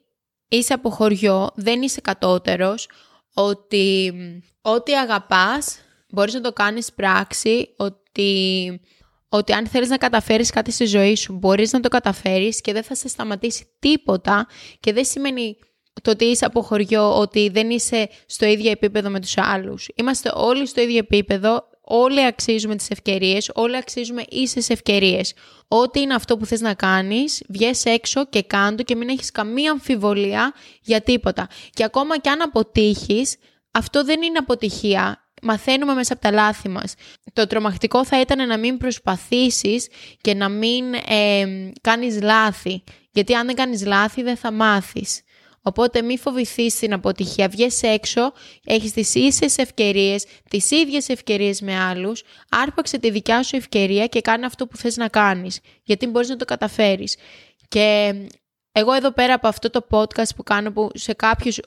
είσαι 0.47 0.73
από 0.73 0.89
χωριό 0.89 1.51
δεν 1.55 1.81
είσαι 1.81 2.01
κατώτερος, 2.01 2.87
ότι 3.33 4.13
ό,τι 4.61 4.97
αγαπάς 4.97 5.79
μπορείς 6.09 6.33
να 6.33 6.41
το 6.41 6.53
κάνεις 6.53 6.93
πράξη, 6.93 7.73
ότι, 7.77 8.81
ότι 9.29 9.53
αν 9.53 9.67
θέλεις 9.67 9.89
να 9.89 9.97
καταφέρεις 9.97 10.49
κάτι 10.49 10.71
στη 10.71 10.85
ζωή 10.85 11.15
σου 11.15 11.33
μπορείς 11.33 11.71
να 11.71 11.79
το 11.79 11.87
καταφέρεις 11.87 12.61
και 12.61 12.73
δεν 12.73 12.83
θα 12.83 12.95
σε 12.95 13.07
σταματήσει 13.07 13.67
τίποτα 13.79 14.47
και 14.79 14.93
δεν 14.93 15.05
σημαίνει 15.05 15.57
το 16.01 16.11
ότι 16.11 16.25
είσαι 16.25 16.45
από 16.45 16.61
χωριό, 16.61 17.19
ότι 17.19 17.49
δεν 17.49 17.69
είσαι 17.69 18.09
στο 18.25 18.45
ίδιο 18.45 18.71
επίπεδο 18.71 19.09
με 19.09 19.19
τους 19.19 19.37
άλλους. 19.37 19.89
Είμαστε 19.95 20.31
όλοι 20.35 20.67
στο 20.67 20.81
ίδιο 20.81 20.97
επίπεδο, 20.97 21.67
όλοι 21.83 22.25
αξίζουμε 22.25 22.75
τις 22.75 22.89
ευκαιρίες, 22.89 23.51
όλοι 23.53 23.77
αξίζουμε 23.77 24.23
ίσες 24.29 24.69
ευκαιρίες. 24.69 25.33
Ό,τι 25.67 25.99
είναι 25.99 26.13
αυτό 26.13 26.37
που 26.37 26.45
θες 26.45 26.61
να 26.61 26.73
κάνεις, 26.73 27.43
βγες 27.49 27.85
έξω 27.85 28.25
και 28.25 28.41
κάντο 28.43 28.83
και 28.83 28.95
μην 28.95 29.09
έχεις 29.09 29.31
καμία 29.31 29.71
αμφιβολία 29.71 30.53
για 30.81 31.01
τίποτα. 31.01 31.47
Και 31.69 31.83
ακόμα 31.83 32.17
και 32.17 32.29
αν 32.29 32.41
αποτύχεις, 32.41 33.35
αυτό 33.71 34.03
δεν 34.03 34.21
είναι 34.21 34.37
αποτυχία. 34.37 35.17
Μαθαίνουμε 35.41 35.93
μέσα 35.93 36.13
από 36.13 36.21
τα 36.21 36.31
λάθη 36.31 36.69
μας. 36.69 36.93
Το 37.33 37.47
τρομακτικό 37.47 38.05
θα 38.05 38.19
ήταν 38.19 38.47
να 38.47 38.57
μην 38.57 38.77
προσπαθήσεις 38.77 39.87
και 40.21 40.33
να 40.33 40.49
μην 40.49 40.93
ε, 40.93 41.45
κάνεις 41.81 42.21
λάθη. 42.21 42.83
Γιατί 43.11 43.33
αν 43.33 43.45
δεν 43.45 43.55
κάνεις 43.55 43.85
λάθη 43.85 44.23
δεν 44.23 44.37
θα 44.37 44.51
μάθεις. 44.51 45.22
Οπότε 45.65 46.01
μη 46.01 46.17
φοβηθείς 46.17 46.75
την 46.75 46.93
αποτυχία. 46.93 47.47
Βγες 47.49 47.81
έξω, 47.81 48.33
έχεις 48.65 48.91
τις 48.91 49.15
ίσες 49.15 49.57
ευκαιρίες, 49.57 50.25
τις 50.49 50.71
ίδιες 50.71 51.09
ευκαιρίες 51.09 51.61
με 51.61 51.79
άλλους. 51.79 52.23
Άρπαξε 52.49 52.97
τη 52.97 53.09
δικιά 53.09 53.43
σου 53.43 53.55
ευκαιρία 53.55 54.07
και 54.07 54.21
κάνε 54.21 54.45
αυτό 54.45 54.67
που 54.67 54.77
θες 54.77 54.97
να 54.97 55.07
κάνεις. 55.07 55.59
Γιατί 55.83 56.07
μπορείς 56.07 56.29
να 56.29 56.35
το 56.35 56.45
καταφέρεις. 56.45 57.17
Και 57.67 58.13
εγώ 58.71 58.93
εδώ 58.93 59.11
πέρα 59.11 59.33
από 59.33 59.47
αυτό 59.47 59.69
το 59.69 59.87
podcast 59.89 60.35
που 60.35 60.43
κάνω 60.43 60.71
που 60.71 60.89
σε 60.93 61.13
κάποιους 61.13 61.59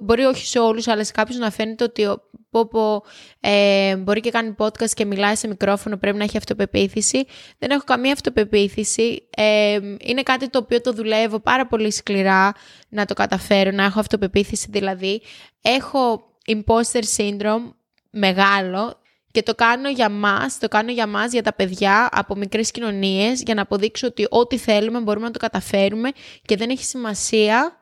μπορεί 0.00 0.24
όχι 0.24 0.46
σε 0.46 0.58
όλους, 0.58 0.88
αλλά 0.88 1.04
σε 1.04 1.12
κάποιους 1.12 1.38
να 1.38 1.50
φαίνεται 1.50 1.84
ότι 1.84 2.08
ο 2.50 2.58
Πόπο 2.58 3.02
ε, 3.40 3.96
μπορεί 3.96 4.20
και 4.20 4.30
κάνει 4.30 4.54
podcast 4.58 4.90
και 4.94 5.04
μιλάει 5.04 5.34
σε 5.34 5.48
μικρόφωνο, 5.48 5.96
πρέπει 5.96 6.16
να 6.16 6.24
έχει 6.24 6.36
αυτοπεποίθηση. 6.36 7.24
Δεν 7.58 7.70
έχω 7.70 7.82
καμία 7.84 8.12
αυτοπεποίθηση. 8.12 9.28
Ε, 9.36 9.78
είναι 10.00 10.22
κάτι 10.22 10.50
το 10.50 10.58
οποίο 10.58 10.80
το 10.80 10.92
δουλεύω 10.92 11.40
πάρα 11.40 11.66
πολύ 11.66 11.90
σκληρά 11.90 12.52
να 12.88 13.04
το 13.04 13.14
καταφέρω, 13.14 13.70
να 13.70 13.84
έχω 13.84 14.00
αυτοπεποίθηση 14.00 14.66
δηλαδή. 14.70 15.22
Έχω 15.62 16.22
imposter 16.46 17.02
syndrome 17.16 17.74
μεγάλο 18.10 19.00
και 19.30 19.42
το 19.42 19.54
κάνω 19.54 19.90
για 19.90 20.08
μας, 20.08 20.58
το 20.58 20.68
κάνω 20.68 20.90
για 20.92 21.06
μας, 21.06 21.32
για 21.32 21.42
τα 21.42 21.52
παιδιά 21.52 22.08
από 22.12 22.36
μικρές 22.36 22.70
κοινωνίες, 22.70 23.42
για 23.42 23.54
να 23.54 23.62
αποδείξω 23.62 24.06
ότι 24.06 24.26
ό,τι 24.28 24.56
θέλουμε 24.56 25.00
μπορούμε 25.00 25.26
να 25.26 25.32
το 25.32 25.38
καταφέρουμε 25.38 26.10
και 26.42 26.56
δεν 26.56 26.70
έχει 26.70 26.84
σημασία 26.84 27.79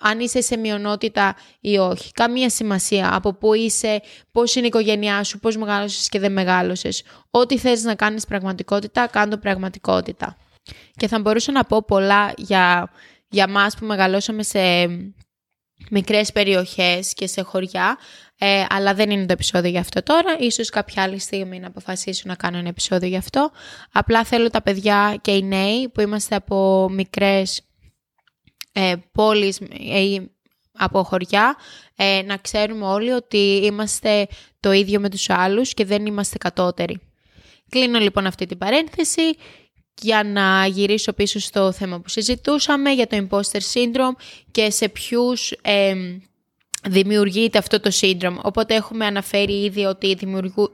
αν 0.00 0.20
είσαι 0.20 0.40
σε 0.40 0.56
μειονότητα 0.56 1.36
ή 1.60 1.78
όχι. 1.78 2.12
Καμία 2.12 2.50
σημασία 2.50 3.14
από 3.14 3.34
πού 3.34 3.54
είσαι, 3.54 4.02
πώς 4.32 4.54
είναι 4.54 4.64
η 4.64 4.68
οικογένειά 4.68 5.24
σου, 5.24 5.38
πώς 5.38 5.56
μεγάλωσες 5.56 6.08
και 6.08 6.18
δεν 6.18 6.32
μεγάλωσες. 6.32 7.02
Ό,τι 7.30 7.58
θες 7.58 7.82
να 7.82 7.94
κάνεις 7.94 8.24
πραγματικότητα, 8.24 9.06
κάντο 9.06 9.36
πραγματικότητα. 9.36 10.36
Και 10.96 11.08
θα 11.08 11.20
μπορούσα 11.20 11.52
να 11.52 11.64
πω 11.64 11.82
πολλά 11.82 12.32
για, 12.36 12.90
για 13.28 13.48
μας 13.48 13.76
που 13.76 13.86
μεγαλώσαμε 13.86 14.42
σε 14.42 14.60
μικρές 15.90 16.32
περιοχές 16.32 17.14
και 17.14 17.26
σε 17.26 17.42
χωριά, 17.42 17.98
ε, 18.38 18.64
αλλά 18.68 18.94
δεν 18.94 19.10
είναι 19.10 19.26
το 19.26 19.32
επεισόδιο 19.32 19.70
για 19.70 19.80
αυτό 19.80 20.02
τώρα. 20.02 20.36
Ίσως 20.38 20.70
κάποια 20.70 21.02
άλλη 21.02 21.18
στιγμή 21.18 21.58
να 21.60 21.66
αποφασίσω 21.66 22.22
να 22.24 22.34
κάνω 22.34 22.58
ένα 22.58 22.68
επεισόδιο 22.68 23.08
γι' 23.08 23.16
αυτό. 23.16 23.50
Απλά 23.92 24.24
θέλω 24.24 24.50
τα 24.50 24.62
παιδιά 24.62 25.18
και 25.20 25.30
οι 25.30 25.42
νέοι 25.42 25.88
που 25.88 26.00
είμαστε 26.00 26.34
από 26.34 26.88
μικρές 26.90 27.65
ε, 28.78 28.94
πόλεις 29.12 29.58
ή 29.78 30.30
από 30.72 31.02
χωριά 31.02 31.56
ε, 31.96 32.22
να 32.22 32.36
ξέρουμε 32.36 32.86
όλοι 32.86 33.10
ότι 33.10 33.60
είμαστε 33.64 34.26
το 34.60 34.72
ίδιο 34.72 35.00
με 35.00 35.10
τους 35.10 35.30
άλλους 35.30 35.74
και 35.74 35.84
δεν 35.84 36.06
είμαστε 36.06 36.38
κατώτεροι. 36.38 37.00
Κλείνω 37.68 37.98
λοιπόν 37.98 38.26
αυτή 38.26 38.46
την 38.46 38.58
παρένθεση 38.58 39.36
για 40.00 40.24
να 40.24 40.66
γυρίσω 40.66 41.12
πίσω 41.12 41.38
στο 41.38 41.72
θέμα 41.72 42.00
που 42.00 42.08
συζητούσαμε 42.08 42.90
για 42.90 43.06
το 43.06 43.16
imposter 43.16 43.60
syndrome 43.72 44.16
και 44.50 44.70
σε 44.70 44.88
ποιους 44.88 45.50
ε, 45.62 45.94
δημιουργείται 46.88 47.58
αυτό 47.58 47.80
το 47.80 47.90
σύνδρομο. 47.90 48.40
Οπότε 48.42 48.74
έχουμε 48.74 49.06
αναφέρει 49.06 49.64
ήδη 49.64 49.84
ότι 49.84 50.18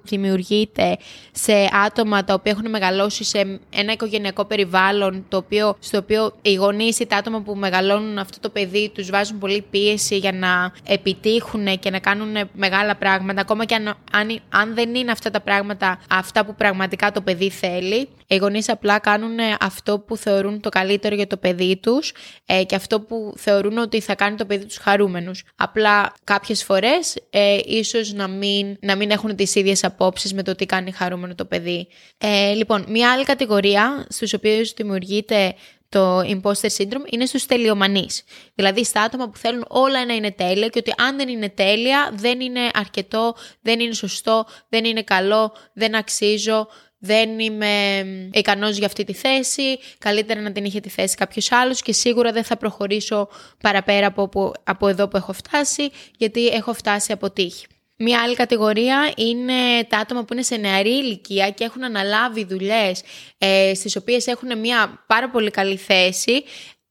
δημιουργείται 0.03 0.97
σε 1.33 1.53
άτομα 1.87 2.25
τα 2.25 2.35
οποία 2.35 2.53
έχουν 2.53 2.71
μεγαλώσει 2.71 3.25
σε 3.25 3.61
ένα 3.71 3.93
οικογενειακό 3.93 4.45
περιβάλλον 4.45 5.25
το 5.29 5.37
οποίο, 5.37 5.77
στο 5.79 5.99
οποίο 5.99 6.33
οι 6.43 6.55
γονείς 6.55 6.99
ή 6.99 7.07
τα 7.07 7.17
άτομα 7.17 7.41
που 7.41 7.55
μεγαλώνουν 7.55 8.19
αυτό 8.19 8.41
το 8.41 8.49
παιδί 8.49 8.91
τους 8.95 9.11
βάζουν 9.11 9.39
πολύ 9.39 9.65
πίεση 9.71 10.17
για 10.17 10.33
να 10.33 10.73
επιτύχουν 10.87 11.79
και 11.79 11.91
να 11.91 11.99
κάνουν 11.99 12.51
μεγάλα 12.53 12.97
πράγματα 12.97 13.41
ακόμα 13.41 13.65
και 13.65 13.75
αν, 13.75 13.87
αν, 14.13 14.41
αν 14.49 14.75
δεν 14.75 14.95
είναι 14.95 15.11
αυτά 15.11 15.31
τα 15.31 15.41
πράγματα 15.41 16.01
αυτά 16.11 16.45
που 16.45 16.55
πραγματικά 16.55 17.13
το 17.13 17.21
παιδί 17.21 17.51
θέλει. 17.51 18.09
Οι 18.27 18.37
γονείς 18.37 18.69
απλά 18.69 18.99
κάνουν 18.99 19.37
αυτό 19.61 19.99
που 19.99 20.17
θεωρούν 20.17 20.61
το 20.61 20.69
καλύτερο 20.69 21.15
για 21.15 21.27
το 21.27 21.37
παιδί 21.37 21.77
τους 21.77 22.13
ε, 22.47 22.65
και 22.65 22.75
αυτό 22.75 23.01
που 23.01 23.35
θεωρούν 23.37 23.79
ότι 23.79 24.01
θα 24.01 24.15
κάνει 24.15 24.37
το 24.37 24.45
παιδί 24.45 24.67
τους 24.67 24.77
χαρούμενους. 24.77 25.45
Απλά 25.57 26.02
κάποιες 26.25 26.65
φορές 26.65 27.17
ε, 27.31 27.59
ίσως 27.65 28.13
να 28.13 28.29
μην, 28.29 28.77
να 28.81 28.97
μην 28.97 29.11
έχουν 29.11 29.37
τις 29.37 29.55
ίδιες 29.55 29.85
απόψεις 29.85 30.35
με 30.35 30.43
το 30.43 30.55
τι 30.55 30.67
κάνει 30.67 30.91
χαρούμενο 30.91 31.35
το 31.35 31.45
παιδί. 31.45 31.89
Ε, 32.19 32.53
λοιπόν, 32.53 32.85
μια 32.89 33.13
άλλη 33.13 33.25
κατηγορία 33.25 34.07
στους 34.09 34.33
οποίους 34.33 34.73
δημιουργείται 34.73 35.55
το 35.93 36.19
imposter 36.21 36.69
syndrome 36.77 37.11
είναι 37.11 37.27
στους 37.27 37.47
τελειομανείς. 37.47 38.23
Δηλαδή 38.55 38.85
στα 38.85 39.03
άτομα 39.03 39.29
που 39.29 39.39
θέλουν 39.39 39.65
όλα 39.69 40.07
να 40.07 40.15
είναι 40.15 40.31
τέλεια 40.31 40.69
και 40.69 40.79
ότι 40.79 40.93
αν 40.97 41.17
δεν 41.17 41.29
είναι 41.29 41.49
τέλεια 41.49 42.13
δεν 42.15 42.41
είναι 42.41 42.61
αρκετό, 42.73 43.35
δεν 43.61 43.81
είναι 43.81 43.95
σωστό, 43.95 44.47
δεν 44.69 44.85
είναι 44.85 45.03
καλό, 45.03 45.53
δεν 45.73 45.95
αξίζω, 45.95 46.69
δεν 47.05 47.39
είμαι 47.39 48.05
ικανός 48.33 48.77
για 48.77 48.87
αυτή 48.87 49.05
τη 49.05 49.13
θέση, 49.13 49.79
καλύτερα 49.99 50.41
να 50.41 50.53
την 50.53 50.65
είχε 50.65 50.81
τη 50.81 50.89
θέση 50.89 51.17
κάποιος 51.17 51.53
άλλος 51.53 51.83
και 51.83 51.93
σίγουρα 51.93 52.33
δεν 52.33 52.45
θα 52.45 52.57
προχωρήσω 52.57 53.29
παραπέρα 53.61 54.07
από, 54.07 54.53
από 54.65 54.89
εδώ 54.89 55.09
που 55.09 55.17
έχω 55.17 55.33
φτάσει, 55.33 55.91
γιατί 56.17 56.47
έχω 56.47 56.73
φτάσει 56.73 57.13
από 57.13 57.31
τύχη. 57.31 57.67
Μία 57.97 58.23
άλλη 58.23 58.35
κατηγορία 58.35 59.13
είναι 59.17 59.85
τα 59.89 59.99
άτομα 59.99 60.25
που 60.25 60.33
είναι 60.33 60.43
σε 60.43 60.57
νεαρή 60.57 60.91
ηλικία 60.91 61.51
και 61.51 61.65
έχουν 61.65 61.85
αναλάβει 61.85 62.45
δουλειές 62.45 63.03
ε, 63.39 63.73
στις 63.75 63.97
οποίες 63.97 64.27
έχουν 64.27 64.59
μια 64.59 65.05
πάρα 65.07 65.31
πολύ 65.31 65.51
καλή 65.51 65.77
θέση. 65.77 66.45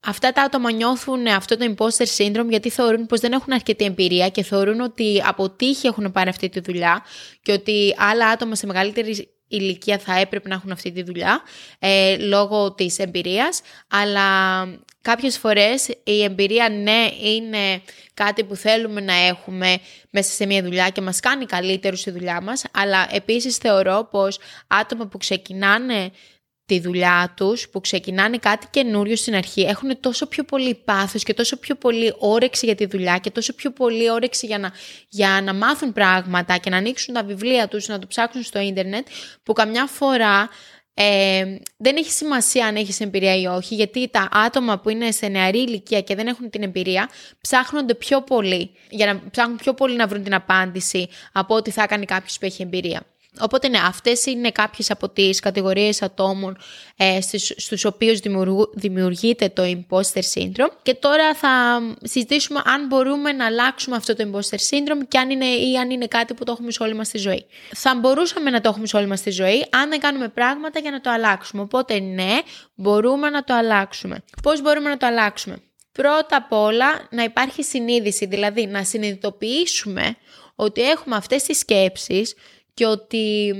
Αυτά 0.06 0.32
τα 0.32 0.42
άτομα 0.42 0.72
νιώθουν 0.72 1.26
αυτό 1.26 1.56
το 1.56 1.74
imposter 1.76 2.06
syndrome 2.16 2.48
γιατί 2.48 2.70
θεωρούν 2.70 3.06
πως 3.06 3.20
δεν 3.20 3.32
έχουν 3.32 3.52
αρκετή 3.52 3.84
εμπειρία 3.84 4.28
και 4.28 4.42
θεωρούν 4.42 4.80
ότι 4.80 5.22
από 5.26 5.50
τύχη 5.50 5.86
έχουν 5.86 6.12
πάρει 6.12 6.28
αυτή 6.28 6.48
τη 6.48 6.60
δουλειά 6.60 7.04
και 7.42 7.52
ότι 7.52 7.94
άλλα 7.98 8.26
άτομα 8.28 8.54
σε 8.54 8.66
μεγαλύτερη 8.66 9.28
ηλικία 9.56 9.98
θα 9.98 10.18
έπρεπε 10.18 10.48
να 10.48 10.54
έχουν 10.54 10.70
αυτή 10.70 10.92
τη 10.92 11.02
δουλειά 11.02 11.42
ε, 11.78 12.16
λόγω 12.16 12.72
της 12.72 12.98
εμπειρίας, 12.98 13.60
αλλά 13.88 14.28
κάποιες 15.00 15.38
φορές 15.38 15.88
η 16.04 16.22
εμπειρία 16.22 16.68
ναι 16.68 17.08
είναι 17.22 17.82
κάτι 18.14 18.44
που 18.44 18.56
θέλουμε 18.56 19.00
να 19.00 19.14
έχουμε 19.14 19.78
μέσα 20.10 20.32
σε 20.32 20.46
μια 20.46 20.62
δουλειά 20.62 20.88
και 20.88 21.00
μας 21.00 21.20
κάνει 21.20 21.46
καλύτερους 21.46 22.00
στη 22.00 22.10
δουλειά 22.10 22.40
μας, 22.40 22.64
αλλά 22.72 23.08
επίσης 23.12 23.56
θεωρώ 23.56 24.08
πως 24.10 24.38
άτομα 24.66 25.06
που 25.06 25.18
ξεκινάνε 25.18 26.10
τη 26.66 26.80
δουλειά 26.80 27.32
τους, 27.36 27.68
που 27.68 27.80
ξεκινάνε 27.80 28.36
κάτι 28.36 28.66
καινούριο 28.70 29.16
στην 29.16 29.34
αρχή, 29.34 29.60
έχουν 29.60 30.00
τόσο 30.00 30.26
πιο 30.26 30.44
πολύ 30.44 30.74
πάθος 30.74 31.22
και 31.22 31.34
τόσο 31.34 31.56
πιο 31.56 31.74
πολύ 31.74 32.14
όρεξη 32.18 32.66
για 32.66 32.74
τη 32.74 32.86
δουλειά 32.86 33.18
και 33.18 33.30
τόσο 33.30 33.54
πιο 33.54 33.70
πολύ 33.70 34.10
όρεξη 34.10 34.46
για 34.46 34.58
να, 34.58 34.72
για 35.08 35.40
να 35.44 35.54
μάθουν 35.54 35.92
πράγματα 35.92 36.56
και 36.56 36.70
να 36.70 36.76
ανοίξουν 36.76 37.14
τα 37.14 37.22
βιβλία 37.22 37.68
τους, 37.68 37.88
να 37.88 37.98
το 37.98 38.06
ψάξουν 38.06 38.42
στο 38.42 38.60
ίντερνετ, 38.60 39.06
που 39.42 39.52
καμιά 39.52 39.86
φορά 39.86 40.48
ε, 40.94 41.56
δεν 41.76 41.96
έχει 41.96 42.10
σημασία 42.10 42.66
αν 42.66 42.76
έχεις 42.76 43.00
εμπειρία 43.00 43.36
ή 43.40 43.46
όχι, 43.46 43.74
γιατί 43.74 44.08
τα 44.08 44.28
άτομα 44.32 44.78
που 44.78 44.88
είναι 44.88 45.10
σε 45.10 45.26
νεαρή 45.28 45.58
ηλικία 45.58 46.00
και 46.00 46.14
δεν 46.14 46.26
έχουν 46.26 46.50
την 46.50 46.62
εμπειρία 46.62 47.08
ψάχνονται 47.40 47.94
πιο 47.94 48.22
πολύ, 48.22 48.70
για 48.90 49.06
να 49.06 49.30
ψάχνουν 49.30 49.56
πιο 49.56 49.74
πολύ 49.74 49.96
να 49.96 50.06
βρουν 50.06 50.22
την 50.22 50.34
απάντηση 50.34 51.08
από 51.32 51.54
ό,τι 51.54 51.70
θα 51.70 51.86
κάνει 51.86 52.04
κάποιος 52.04 52.38
που 52.38 52.44
έχει 52.44 52.62
εμπειρία. 52.62 53.11
Οπότε 53.40 53.68
ναι, 53.68 53.78
αυτές 53.78 54.26
είναι 54.26 54.50
κάποιες 54.50 54.90
από 54.90 55.08
τις 55.08 55.40
κατηγορίες 55.40 56.02
ατόμων 56.02 56.56
ε, 56.96 57.20
στους, 57.20 57.52
στους 57.56 57.84
οποίους 57.84 58.20
δημιουργείται 58.74 59.48
το 59.48 59.62
imposter 59.62 60.22
syndrome 60.34 60.72
και 60.82 60.94
τώρα 60.94 61.34
θα 61.34 61.80
συζητήσουμε 62.02 62.62
αν 62.64 62.86
μπορούμε 62.86 63.32
να 63.32 63.46
αλλάξουμε 63.46 63.96
αυτό 63.96 64.16
το 64.16 64.30
imposter 64.30 64.56
syndrome 64.56 65.06
και 65.08 65.18
αν 65.18 65.30
είναι, 65.30 65.46
ή 65.46 65.76
αν 65.78 65.90
είναι 65.90 66.06
κάτι 66.06 66.34
που 66.34 66.44
το 66.44 66.52
έχουμε 66.52 66.70
σε 66.70 66.82
όλη 66.82 66.94
μας 66.94 67.08
τη 67.08 67.18
ζωή. 67.18 67.46
Θα 67.74 67.94
μπορούσαμε 67.94 68.50
να 68.50 68.60
το 68.60 68.68
έχουμε 68.68 68.86
σε 68.86 68.96
όλη 68.96 69.06
μας 69.06 69.22
τη 69.22 69.30
ζωή 69.30 69.66
αν 69.70 69.88
δεν 69.88 70.00
κάνουμε 70.00 70.28
πράγματα 70.28 70.78
για 70.78 70.90
να 70.90 71.00
το 71.00 71.10
αλλάξουμε. 71.10 71.62
Οπότε 71.62 72.00
ναι, 72.00 72.38
μπορούμε 72.74 73.30
να 73.30 73.44
το 73.44 73.54
αλλάξουμε. 73.54 74.24
Πώς 74.42 74.62
μπορούμε 74.62 74.88
να 74.88 74.96
το 74.96 75.06
αλλάξουμε; 75.06 75.56
Πρώτα 75.92 76.36
απ' 76.36 76.52
όλα 76.52 77.08
να 77.10 77.22
υπάρχει 77.22 77.62
συνείδηση, 77.62 78.26
δηλαδή 78.26 78.66
να 78.66 78.84
συνειδητοποιήσουμε 78.84 80.16
ότι 80.54 80.82
έχουμε 80.82 81.16
αυτές 81.16 81.42
τις 81.42 81.58
σκέψεις 81.58 82.34
και 82.74 82.86
ότι 82.86 83.54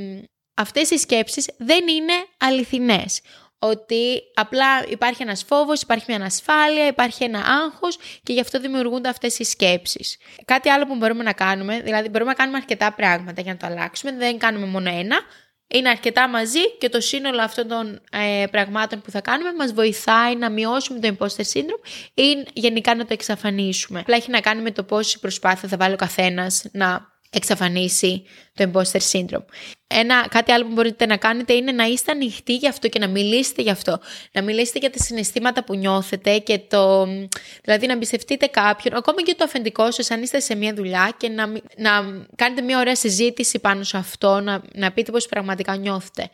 αυτές 0.54 0.90
οι 0.90 0.98
σκέψεις 0.98 1.48
δεν 1.58 1.88
είναι 1.88 2.12
αληθινές. 2.38 3.20
Ότι 3.58 4.20
απλά 4.34 4.84
υπάρχει 4.88 5.22
ένας 5.22 5.44
φόβος, 5.44 5.82
υπάρχει 5.82 6.04
μια 6.08 6.16
ανασφάλεια, 6.16 6.86
υπάρχει 6.86 7.24
ένα 7.24 7.38
άγχος 7.38 7.98
και 8.22 8.32
γι' 8.32 8.40
αυτό 8.40 8.60
δημιουργούνται 8.60 9.08
αυτές 9.08 9.38
οι 9.38 9.44
σκέψεις. 9.44 10.16
Κάτι 10.44 10.68
άλλο 10.68 10.86
που 10.86 10.96
μπορούμε 10.96 11.22
να 11.22 11.32
κάνουμε, 11.32 11.80
δηλαδή 11.80 12.08
μπορούμε 12.08 12.30
να 12.30 12.36
κάνουμε 12.36 12.56
αρκετά 12.56 12.92
πράγματα 12.92 13.40
για 13.40 13.52
να 13.52 13.58
το 13.58 13.66
αλλάξουμε, 13.66 14.12
δεν 14.12 14.38
κάνουμε 14.38 14.66
μόνο 14.66 14.90
ένα, 14.90 15.20
είναι 15.66 15.88
αρκετά 15.88 16.28
μαζί 16.28 16.76
και 16.78 16.88
το 16.88 17.00
σύνολο 17.00 17.42
αυτών 17.42 17.68
των 17.68 18.00
ε, 18.12 18.44
πραγμάτων 18.50 19.00
που 19.00 19.10
θα 19.10 19.20
κάνουμε 19.20 19.52
μας 19.52 19.72
βοηθάει 19.72 20.36
να 20.36 20.50
μειώσουμε 20.50 20.98
το 20.98 21.16
imposter 21.18 21.44
syndrome 21.52 22.10
ή 22.14 22.44
γενικά 22.52 22.94
να 22.94 23.04
το 23.04 23.12
εξαφανίσουμε. 23.12 24.00
Απλά 24.00 24.16
έχει 24.16 24.30
να 24.30 24.40
κάνει 24.40 24.62
με 24.62 24.70
το 24.70 24.84
πόση 24.84 25.18
προσπάθεια 25.18 25.68
θα 25.68 25.76
βάλει 25.76 25.94
ο 25.94 25.96
καθένας 25.96 26.64
να 26.72 27.11
εξαφανίσει 27.32 28.22
το 28.54 28.70
imposter 28.72 29.00
syndrome. 29.12 29.44
Ένα, 29.86 30.28
κάτι 30.28 30.52
άλλο 30.52 30.64
που 30.64 30.72
μπορείτε 30.72 31.06
να 31.06 31.16
κάνετε 31.16 31.52
είναι 31.52 31.72
να 31.72 31.84
είστε 31.84 32.12
ανοιχτοί 32.12 32.54
γι' 32.54 32.68
αυτό 32.68 32.88
και 32.88 32.98
να 32.98 33.08
μιλήσετε 33.08 33.62
γι' 33.62 33.70
αυτό. 33.70 34.00
Να 34.32 34.42
μιλήσετε 34.42 34.78
για 34.78 34.90
τα 34.90 34.98
συναισθήματα 34.98 35.64
που 35.64 35.74
νιώθετε 35.74 36.38
και 36.38 36.58
το. 36.58 37.04
Δηλαδή 37.62 37.86
να 37.86 37.92
εμπιστευτείτε 37.92 38.46
κάποιον, 38.46 38.94
ακόμα 38.96 39.22
και 39.22 39.34
το 39.34 39.44
αφεντικό 39.44 39.90
σας, 39.90 40.10
αν 40.10 40.22
είστε 40.22 40.40
σε 40.40 40.54
μια 40.54 40.74
δουλειά 40.74 41.14
και 41.16 41.28
να, 41.28 41.46
να 41.76 41.90
κάνετε 42.36 42.62
μια 42.62 42.78
ωραία 42.78 42.96
συζήτηση 42.96 43.58
πάνω 43.58 43.82
σε 43.82 43.96
αυτό, 43.96 44.40
να, 44.40 44.62
να 44.74 44.92
πείτε 44.92 45.10
πώς 45.10 45.26
πραγματικά 45.26 45.76
νιώθετε. 45.76 46.30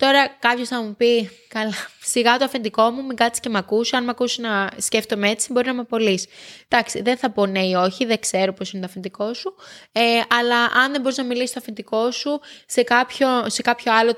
Τώρα 0.00 0.28
κάποιος 0.38 0.68
θα 0.68 0.82
μου 0.82 0.94
πει, 0.96 1.30
καλά, 1.48 1.74
σιγά 2.00 2.36
το 2.36 2.44
αφεντικό 2.44 2.90
μου, 2.90 3.04
μην 3.04 3.16
κάτσεις 3.16 3.40
και 3.40 3.48
με 3.48 3.58
ακούσει. 3.58 3.96
Αν 3.96 4.04
με 4.04 4.10
ακούσει 4.10 4.40
να 4.40 4.70
σκέφτομαι 4.76 5.28
έτσι, 5.28 5.52
μπορεί 5.52 5.66
να 5.66 5.74
με 5.74 5.80
απολύσει. 5.80 6.28
Εντάξει, 6.68 7.02
δεν 7.02 7.16
θα 7.16 7.30
πω 7.30 7.46
ναι 7.46 7.66
ή 7.66 7.74
όχι, 7.74 8.04
δεν 8.04 8.20
ξέρω 8.20 8.52
πώς 8.52 8.72
είναι 8.72 8.82
το 8.82 8.88
αφεντικό 8.90 9.34
σου. 9.34 9.54
Ε, 9.92 10.02
αλλά 10.38 10.56
αν 10.64 10.92
δεν 10.92 11.00
μπορείς 11.00 11.16
να 11.16 11.24
μιλήσεις 11.24 11.52
το 11.52 11.58
αφεντικό 11.60 12.10
σου 12.10 12.40
σε 12.66 12.82
κάποιο, 12.82 13.28
σε 13.46 13.62
κάποιο 13.62 13.92
άλλο 13.94 14.14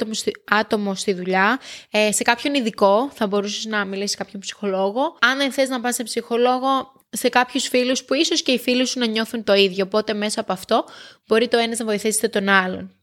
άτομο 0.50 0.94
στη 0.94 1.12
δουλειά, 1.12 1.60
ε, 1.90 2.12
σε 2.12 2.22
κάποιον 2.22 2.54
ειδικό, 2.54 3.10
θα 3.14 3.26
μπορούσες 3.26 3.64
να 3.64 3.84
μιλήσεις 3.84 4.10
σε 4.10 4.16
κάποιον 4.16 4.40
ψυχολόγο. 4.40 5.16
Αν 5.20 5.38
δεν 5.38 5.52
θες 5.52 5.68
να 5.68 5.80
πας 5.80 5.94
σε 5.94 6.02
ψυχολόγο, 6.02 6.92
σε 7.10 7.28
κάποιους 7.28 7.68
φίλους 7.68 8.04
που 8.04 8.14
ίσως 8.14 8.42
και 8.42 8.52
οι 8.52 8.58
φίλοι 8.58 8.86
σου 8.86 8.98
να 8.98 9.06
νιώθουν 9.06 9.44
το 9.44 9.54
ίδιο. 9.54 9.84
Οπότε 9.84 10.14
μέσα 10.14 10.40
από 10.40 10.52
αυτό 10.52 10.84
μπορεί 11.26 11.48
το 11.48 11.58
ένας 11.58 11.78
να 11.78 11.84
βοηθήσετε 11.84 12.28
τον 12.28 12.48
άλλον. 12.48 12.96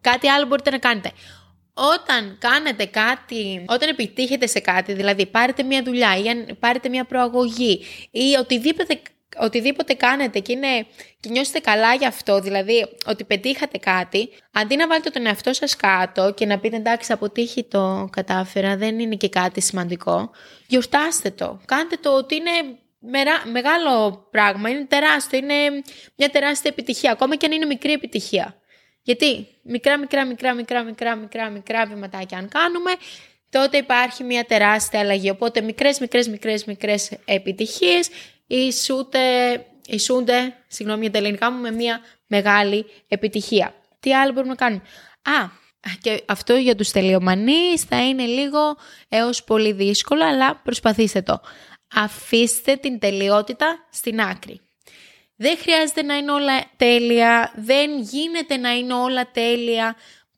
Κάτι 0.00 0.28
άλλο 0.28 0.46
μπορείτε 0.46 0.70
να 0.70 0.78
κάνετε 0.78 1.12
όταν 1.78 2.36
κάνετε 2.40 2.84
κάτι, 2.84 3.64
όταν 3.68 3.88
επιτύχετε 3.88 4.46
σε 4.46 4.60
κάτι, 4.60 4.92
δηλαδή 4.92 5.26
πάρετε 5.26 5.62
μια 5.62 5.82
δουλειά 5.82 6.18
ή 6.18 6.28
αν 6.28 6.56
πάρετε 6.60 6.88
μια 6.88 7.04
προαγωγή 7.04 7.84
ή 8.10 8.36
οτιδήποτε, 8.38 9.00
οτιδήποτε 9.40 9.94
κάνετε 9.94 10.38
και, 10.38 10.52
είναι, 10.52 10.86
και 11.20 11.28
νιώσετε 11.28 11.58
καλά 11.58 11.94
γι' 11.94 12.06
αυτό, 12.06 12.40
δηλαδή 12.40 12.86
ότι 13.06 13.24
πετύχατε 13.24 13.78
κάτι, 13.78 14.28
αντί 14.52 14.76
να 14.76 14.86
βάλετε 14.86 15.10
τον 15.10 15.26
εαυτό 15.26 15.52
σας 15.52 15.76
κάτω 15.76 16.32
και 16.32 16.46
να 16.46 16.58
πείτε 16.58 16.76
εντάξει 16.76 17.12
αποτύχει 17.12 17.64
το 17.64 18.08
κατάφερα, 18.12 18.76
δεν 18.76 18.98
είναι 18.98 19.14
και 19.14 19.28
κάτι 19.28 19.60
σημαντικό, 19.60 20.30
γιορτάστε 20.66 21.30
το. 21.30 21.60
Κάντε 21.64 21.96
το 22.00 22.16
ότι 22.16 22.34
είναι 22.34 22.50
μεγάλο 23.52 24.26
πράγμα, 24.30 24.68
είναι 24.70 24.84
τεράστιο, 24.84 25.38
είναι 25.38 25.82
μια 26.16 26.30
τεράστια 26.30 26.70
επιτυχία, 26.72 27.12
ακόμα 27.12 27.36
και 27.36 27.46
αν 27.46 27.52
είναι 27.52 27.66
μικρή 27.66 27.92
επιτυχία. 27.92 28.60
Γιατί 29.06 29.46
μικρά, 29.62 29.98
μικρά, 29.98 30.24
μικρά, 30.26 30.54
μικρά, 30.54 30.84
μικρά, 30.84 31.14
μικρά, 31.16 31.50
μικρά 31.50 31.86
βηματάκια 31.86 32.38
αν 32.38 32.48
κάνουμε, 32.48 32.90
τότε 33.50 33.76
υπάρχει 33.76 34.24
μια 34.24 34.44
τεράστια 34.44 35.00
αλλαγή. 35.00 35.30
Οπότε 35.30 35.60
μικρές, 35.60 35.98
μικρές, 36.00 36.28
μικρές, 36.28 36.64
μικρές 36.64 37.10
επιτυχίες 37.24 38.08
ισούται, 38.46 39.20
ισούνται, 39.86 40.54
συγγνώμη 40.66 41.02
για 41.02 41.10
τα 41.10 41.18
ελληνικά 41.18 41.50
μου, 41.50 41.60
με 41.60 41.70
μια 41.70 42.00
μεγάλη 42.26 42.86
επιτυχία. 43.08 43.74
Τι 44.00 44.14
άλλο 44.14 44.32
μπορούμε 44.32 44.52
να 44.52 44.58
κάνουμε; 44.58 44.82
Α, 45.22 45.48
και 46.00 46.22
αυτό 46.26 46.54
για 46.54 46.74
τους 46.74 46.90
τελειομανείς 46.90 47.82
θα 47.82 48.08
είναι 48.08 48.24
λίγο 48.24 48.76
έως 49.08 49.44
πολύ 49.44 49.72
δύσκολο, 49.72 50.24
αλλά 50.24 50.56
προσπαθήστε 50.56 51.22
το. 51.22 51.40
Αφήστε 51.94 52.76
την 52.76 52.98
τελειότητα 52.98 53.86
στην 53.90 54.20
άκρη. 54.20 54.60
Δεν 55.36 55.58
χρειάζεται 55.58 56.02
να 56.02 56.16
είναι 56.16 56.32
όλα 56.32 56.64
τέλεια, 56.76 57.52
δεν 57.56 58.00
γίνεται 58.00 58.56
να 58.56 58.70
είναι 58.70 58.94
όλα 58.94 59.30
τέλεια 59.30 59.96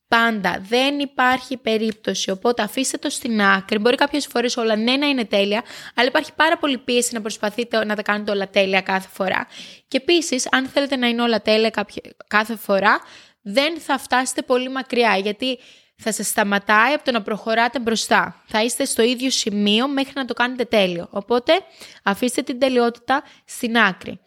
πάντα. 0.09 0.59
Δεν 0.69 0.99
υπάρχει 0.99 1.57
περίπτωση, 1.57 2.31
οπότε 2.31 2.63
αφήστε 2.63 2.97
το 2.97 3.11
στην 3.11 3.43
άκρη. 3.43 3.79
Μπορεί 3.79 3.97
κάποιες 3.97 4.27
φορές 4.27 4.57
όλα 4.57 4.77
ναι 4.77 4.97
να 4.97 5.07
είναι 5.07 5.25
τέλεια, 5.25 5.63
αλλά 5.95 6.09
υπάρχει 6.09 6.33
πάρα 6.37 6.59
πολύ 6.59 6.79
πίεση 6.79 7.15
να 7.15 7.21
προσπαθείτε 7.21 7.85
να 7.85 7.97
τα 7.97 8.03
κάνετε 8.03 8.31
όλα 8.31 8.49
τέλεια 8.49 8.81
κάθε 8.81 9.09
φορά. 9.13 9.47
Και 9.89 9.97
επίσης, 9.97 10.49
αν 10.51 10.67
θέλετε 10.67 10.97
να 10.97 11.09
είναι 11.09 11.23
όλα 11.23 11.43
τέλεια 11.43 11.71
κάθε 12.27 12.57
φορά, 12.57 13.01
δεν 13.43 13.81
θα 13.81 13.99
φτάσετε 13.99 14.43
πολύ 14.43 14.69
μακριά, 14.69 15.17
γιατί 15.17 15.59
θα 15.97 16.13
σας 16.13 16.27
σταματάει 16.27 16.93
από 16.93 17.05
το 17.05 17.11
να 17.13 17.23
προχωράτε 17.23 17.79
μπροστά. 17.79 18.43
Θα 18.47 18.65
είστε 18.65 18.85
στο 18.85 19.03
ίδιο 19.03 19.31
σημείο 19.31 19.89
μέχρι 19.89 20.13
να 20.15 20.25
το 20.25 20.35
κάνετε 20.35 20.65
τέλειο. 20.65 21.09
Οπότε 21.11 21.53
αφήστε 22.03 22.43
την 22.43 22.59
τελειότητα 22.59 23.23
στην 23.45 23.79
άκρη. 23.79 24.21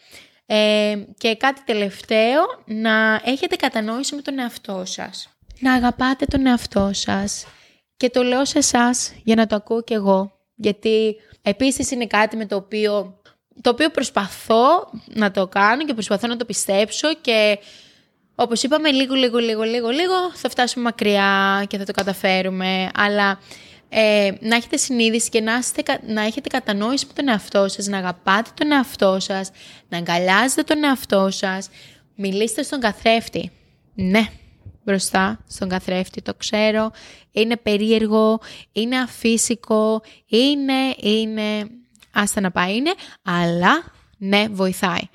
Ε, 0.53 1.05
και 1.17 1.35
κάτι 1.35 1.61
τελευταίο, 1.65 2.41
να 2.65 3.21
έχετε 3.25 3.55
κατανόηση 3.55 4.15
με 4.15 4.21
τον 4.21 4.39
εαυτό 4.39 4.83
σας. 4.85 5.29
Να 5.59 5.73
αγαπάτε 5.73 6.25
τον 6.25 6.45
εαυτό 6.45 6.89
σας. 6.93 7.45
Και 7.97 8.09
το 8.09 8.23
λέω 8.23 8.45
σε 8.45 8.57
εσάς 8.57 9.13
για 9.23 9.35
να 9.35 9.47
το 9.47 9.55
ακούω 9.55 9.83
κι 9.83 9.93
εγώ. 9.93 10.31
Γιατί 10.55 11.15
επίσης 11.41 11.91
είναι 11.91 12.07
κάτι 12.07 12.35
με 12.35 12.45
το 12.45 12.55
οποίο, 12.55 13.21
το 13.61 13.69
οποίο 13.69 13.89
προσπαθώ 13.89 14.89
να 15.07 15.31
το 15.31 15.47
κάνω 15.47 15.85
και 15.85 15.93
προσπαθώ 15.93 16.27
να 16.27 16.37
το 16.37 16.45
πιστέψω 16.45 17.13
και 17.13 17.59
όπως 18.35 18.63
είπαμε 18.63 18.91
λίγο, 18.91 19.15
λίγο, 19.15 19.37
λίγο, 19.37 19.63
λίγο, 19.63 19.89
λίγο 19.89 20.31
θα 20.33 20.49
φτάσουμε 20.49 20.83
μακριά 20.83 21.63
και 21.67 21.77
θα 21.77 21.85
το 21.85 21.91
καταφέρουμε. 21.91 22.89
Αλλά 22.93 23.39
ε, 23.93 24.31
να 24.39 24.55
έχετε 24.55 24.77
συνείδηση 24.77 25.29
και 25.29 25.41
να, 25.41 25.53
να 26.07 26.21
έχετε 26.21 26.49
κατανόηση 26.49 27.05
με 27.07 27.13
τον 27.13 27.27
εαυτό 27.27 27.67
σας, 27.67 27.87
να 27.87 27.97
αγαπάτε 27.97 28.49
τον 28.53 28.71
εαυτό 28.71 29.17
σας, 29.19 29.51
να 29.89 29.97
αγκαλιάζετε 29.97 30.63
τον 30.63 30.83
εαυτό 30.83 31.29
σας. 31.31 31.69
Μιλήστε 32.15 32.63
στον 32.63 32.79
καθρέφτη. 32.79 33.51
Ναι, 33.93 34.27
μπροστά 34.83 35.43
στον 35.47 35.69
καθρέφτη, 35.69 36.21
το 36.21 36.33
ξέρω. 36.33 36.91
Είναι 37.31 37.57
περίεργο, 37.57 38.39
είναι 38.71 38.97
αφύσικο, 38.97 40.01
είναι, 40.27 40.95
είναι, 40.99 41.67
άστα 42.11 42.41
να 42.41 42.51
πάει 42.51 42.75
είναι, 42.75 42.93
αλλά 43.21 43.83
ναι, 44.17 44.45
βοηθάει. 44.51 45.09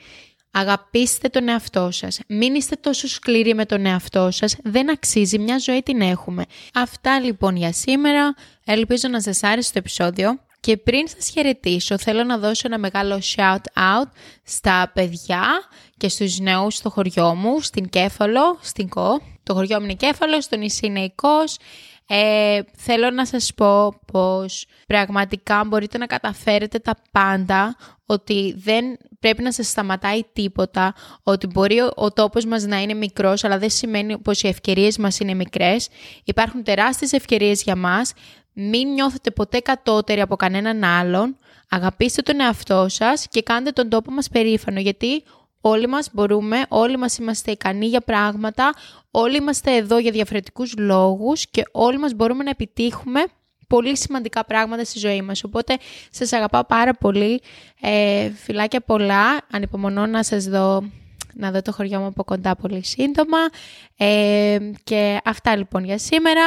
Αγαπήστε 0.58 1.28
τον 1.28 1.48
εαυτό 1.48 1.90
σας. 1.90 2.20
Μην 2.28 2.54
είστε 2.54 2.76
τόσο 2.80 3.08
σκληροί 3.08 3.54
με 3.54 3.64
τον 3.64 3.86
εαυτό 3.86 4.30
σας. 4.30 4.56
Δεν 4.62 4.90
αξίζει 4.90 5.38
μια 5.38 5.58
ζωή 5.58 5.82
την 5.82 6.00
έχουμε. 6.00 6.44
Αυτά 6.74 7.20
λοιπόν 7.20 7.56
για 7.56 7.72
σήμερα. 7.72 8.34
Ελπίζω 8.64 9.08
να 9.08 9.20
σας 9.20 9.42
άρεσε 9.42 9.72
το 9.72 9.78
επεισόδιο. 9.78 10.38
Και 10.66 10.76
πριν 10.76 11.08
σας 11.08 11.28
χαιρετήσω, 11.28 11.98
θέλω 11.98 12.24
να 12.24 12.38
δώσω 12.38 12.62
ένα 12.64 12.78
μεγάλο 12.78 13.20
shout 13.36 13.60
out 13.74 14.10
στα 14.42 14.90
παιδιά 14.94 15.44
και 15.96 16.08
στους 16.08 16.38
νέους 16.38 16.74
στο 16.74 16.90
χωριό 16.90 17.34
μου, 17.34 17.60
στην 17.60 17.88
Κέφαλο, 17.88 18.58
στην 18.60 18.88
Κο. 18.88 19.20
Το 19.42 19.54
χωριό 19.54 19.78
μου 19.78 19.84
είναι 19.84 19.94
Κέφαλος, 19.94 20.44
στο 20.44 20.56
νησί 20.56 20.86
είναι 20.86 21.12
Κος. 21.14 21.56
Ε, 22.08 22.60
θέλω 22.76 23.10
να 23.10 23.26
σας 23.26 23.54
πω 23.54 24.00
πως 24.12 24.66
πραγματικά 24.86 25.64
μπορείτε 25.64 25.98
να 25.98 26.06
καταφέρετε 26.06 26.78
τα 26.78 26.96
πάντα, 27.10 27.76
ότι 28.06 28.54
δεν 28.58 28.84
πρέπει 29.20 29.42
να 29.42 29.52
σας 29.52 29.68
σταματάει 29.68 30.20
τίποτα, 30.32 30.94
ότι 31.22 31.46
μπορεί 31.46 31.80
ο 31.94 32.12
τόπος 32.12 32.44
μας 32.44 32.64
να 32.64 32.82
είναι 32.82 32.94
μικρός, 32.94 33.44
αλλά 33.44 33.58
δεν 33.58 33.70
σημαίνει 33.70 34.18
πως 34.18 34.42
οι 34.42 34.48
ευκαιρίες 34.48 34.98
μας 34.98 35.18
είναι 35.18 35.34
μικρές. 35.34 35.88
Υπάρχουν 36.24 36.62
τεράστιες 36.62 37.12
ευκαιρίες 37.12 37.62
για 37.62 37.76
μας, 37.76 38.12
μην 38.58 38.88
νιώθετε 38.88 39.30
ποτέ 39.30 39.58
κατώτεροι 39.58 40.20
από 40.20 40.36
κανέναν 40.36 40.84
άλλον, 40.84 41.36
αγαπήστε 41.68 42.22
τον 42.22 42.40
εαυτό 42.40 42.86
σας 42.88 43.26
και 43.30 43.42
κάντε 43.42 43.70
τον 43.70 43.88
τόπο 43.88 44.10
μας 44.10 44.28
περήφανο, 44.28 44.80
γιατί 44.80 45.22
όλοι 45.60 45.86
μας 45.86 46.08
μπορούμε, 46.12 46.62
όλοι 46.68 46.96
μας 46.96 47.18
είμαστε 47.18 47.50
ικανοί 47.50 47.86
για 47.86 48.00
πράγματα, 48.00 48.74
όλοι 49.10 49.36
είμαστε 49.36 49.76
εδώ 49.76 49.98
για 49.98 50.10
διαφορετικούς 50.10 50.74
λόγους 50.78 51.46
και 51.50 51.62
όλοι 51.72 51.98
μας 51.98 52.12
μπορούμε 52.12 52.42
να 52.42 52.50
επιτύχουμε 52.50 53.24
πολύ 53.66 53.96
σημαντικά 53.96 54.44
πράγματα 54.44 54.84
στη 54.84 54.98
ζωή 54.98 55.22
μας. 55.22 55.44
Οπότε 55.44 55.76
σας 56.10 56.32
αγαπάω 56.32 56.64
πάρα 56.64 56.94
πολύ. 56.94 57.40
Ε, 57.80 58.30
φιλάκια 58.30 58.80
πολλά. 58.80 59.40
Ανυπομονώ 59.50 60.06
να 60.06 60.22
σας 60.22 60.44
δω 60.44 60.84
να 61.34 61.50
δω 61.50 61.62
το 61.62 61.72
χωριό 61.72 61.98
μου 61.98 62.06
από 62.06 62.24
κοντά 62.24 62.56
πολύ 62.56 62.84
σύντομα. 62.84 63.38
Ε, 63.96 64.58
και 64.84 65.20
αυτά 65.24 65.56
λοιπόν 65.56 65.84
για 65.84 65.98
σήμερα. 65.98 66.42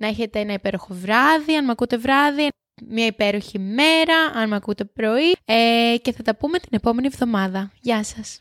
Να 0.00 0.06
έχετε 0.06 0.38
ένα 0.38 0.52
υπέροχο 0.52 0.94
βράδυ, 0.94 1.56
αν 1.56 1.64
με 1.64 1.70
ακούτε 1.70 1.96
βράδυ, 1.96 2.48
μια 2.88 3.06
υπέροχη 3.06 3.58
μέρα, 3.58 4.14
αν 4.34 4.48
με 4.48 4.56
ακούτε 4.56 4.84
πρωί. 4.84 5.36
Ε, 5.44 5.96
και 6.02 6.12
θα 6.12 6.22
τα 6.22 6.36
πούμε 6.36 6.58
την 6.58 6.70
επόμενη 6.70 7.06
εβδομάδα. 7.06 7.72
Γεια 7.80 8.04
σας! 8.04 8.40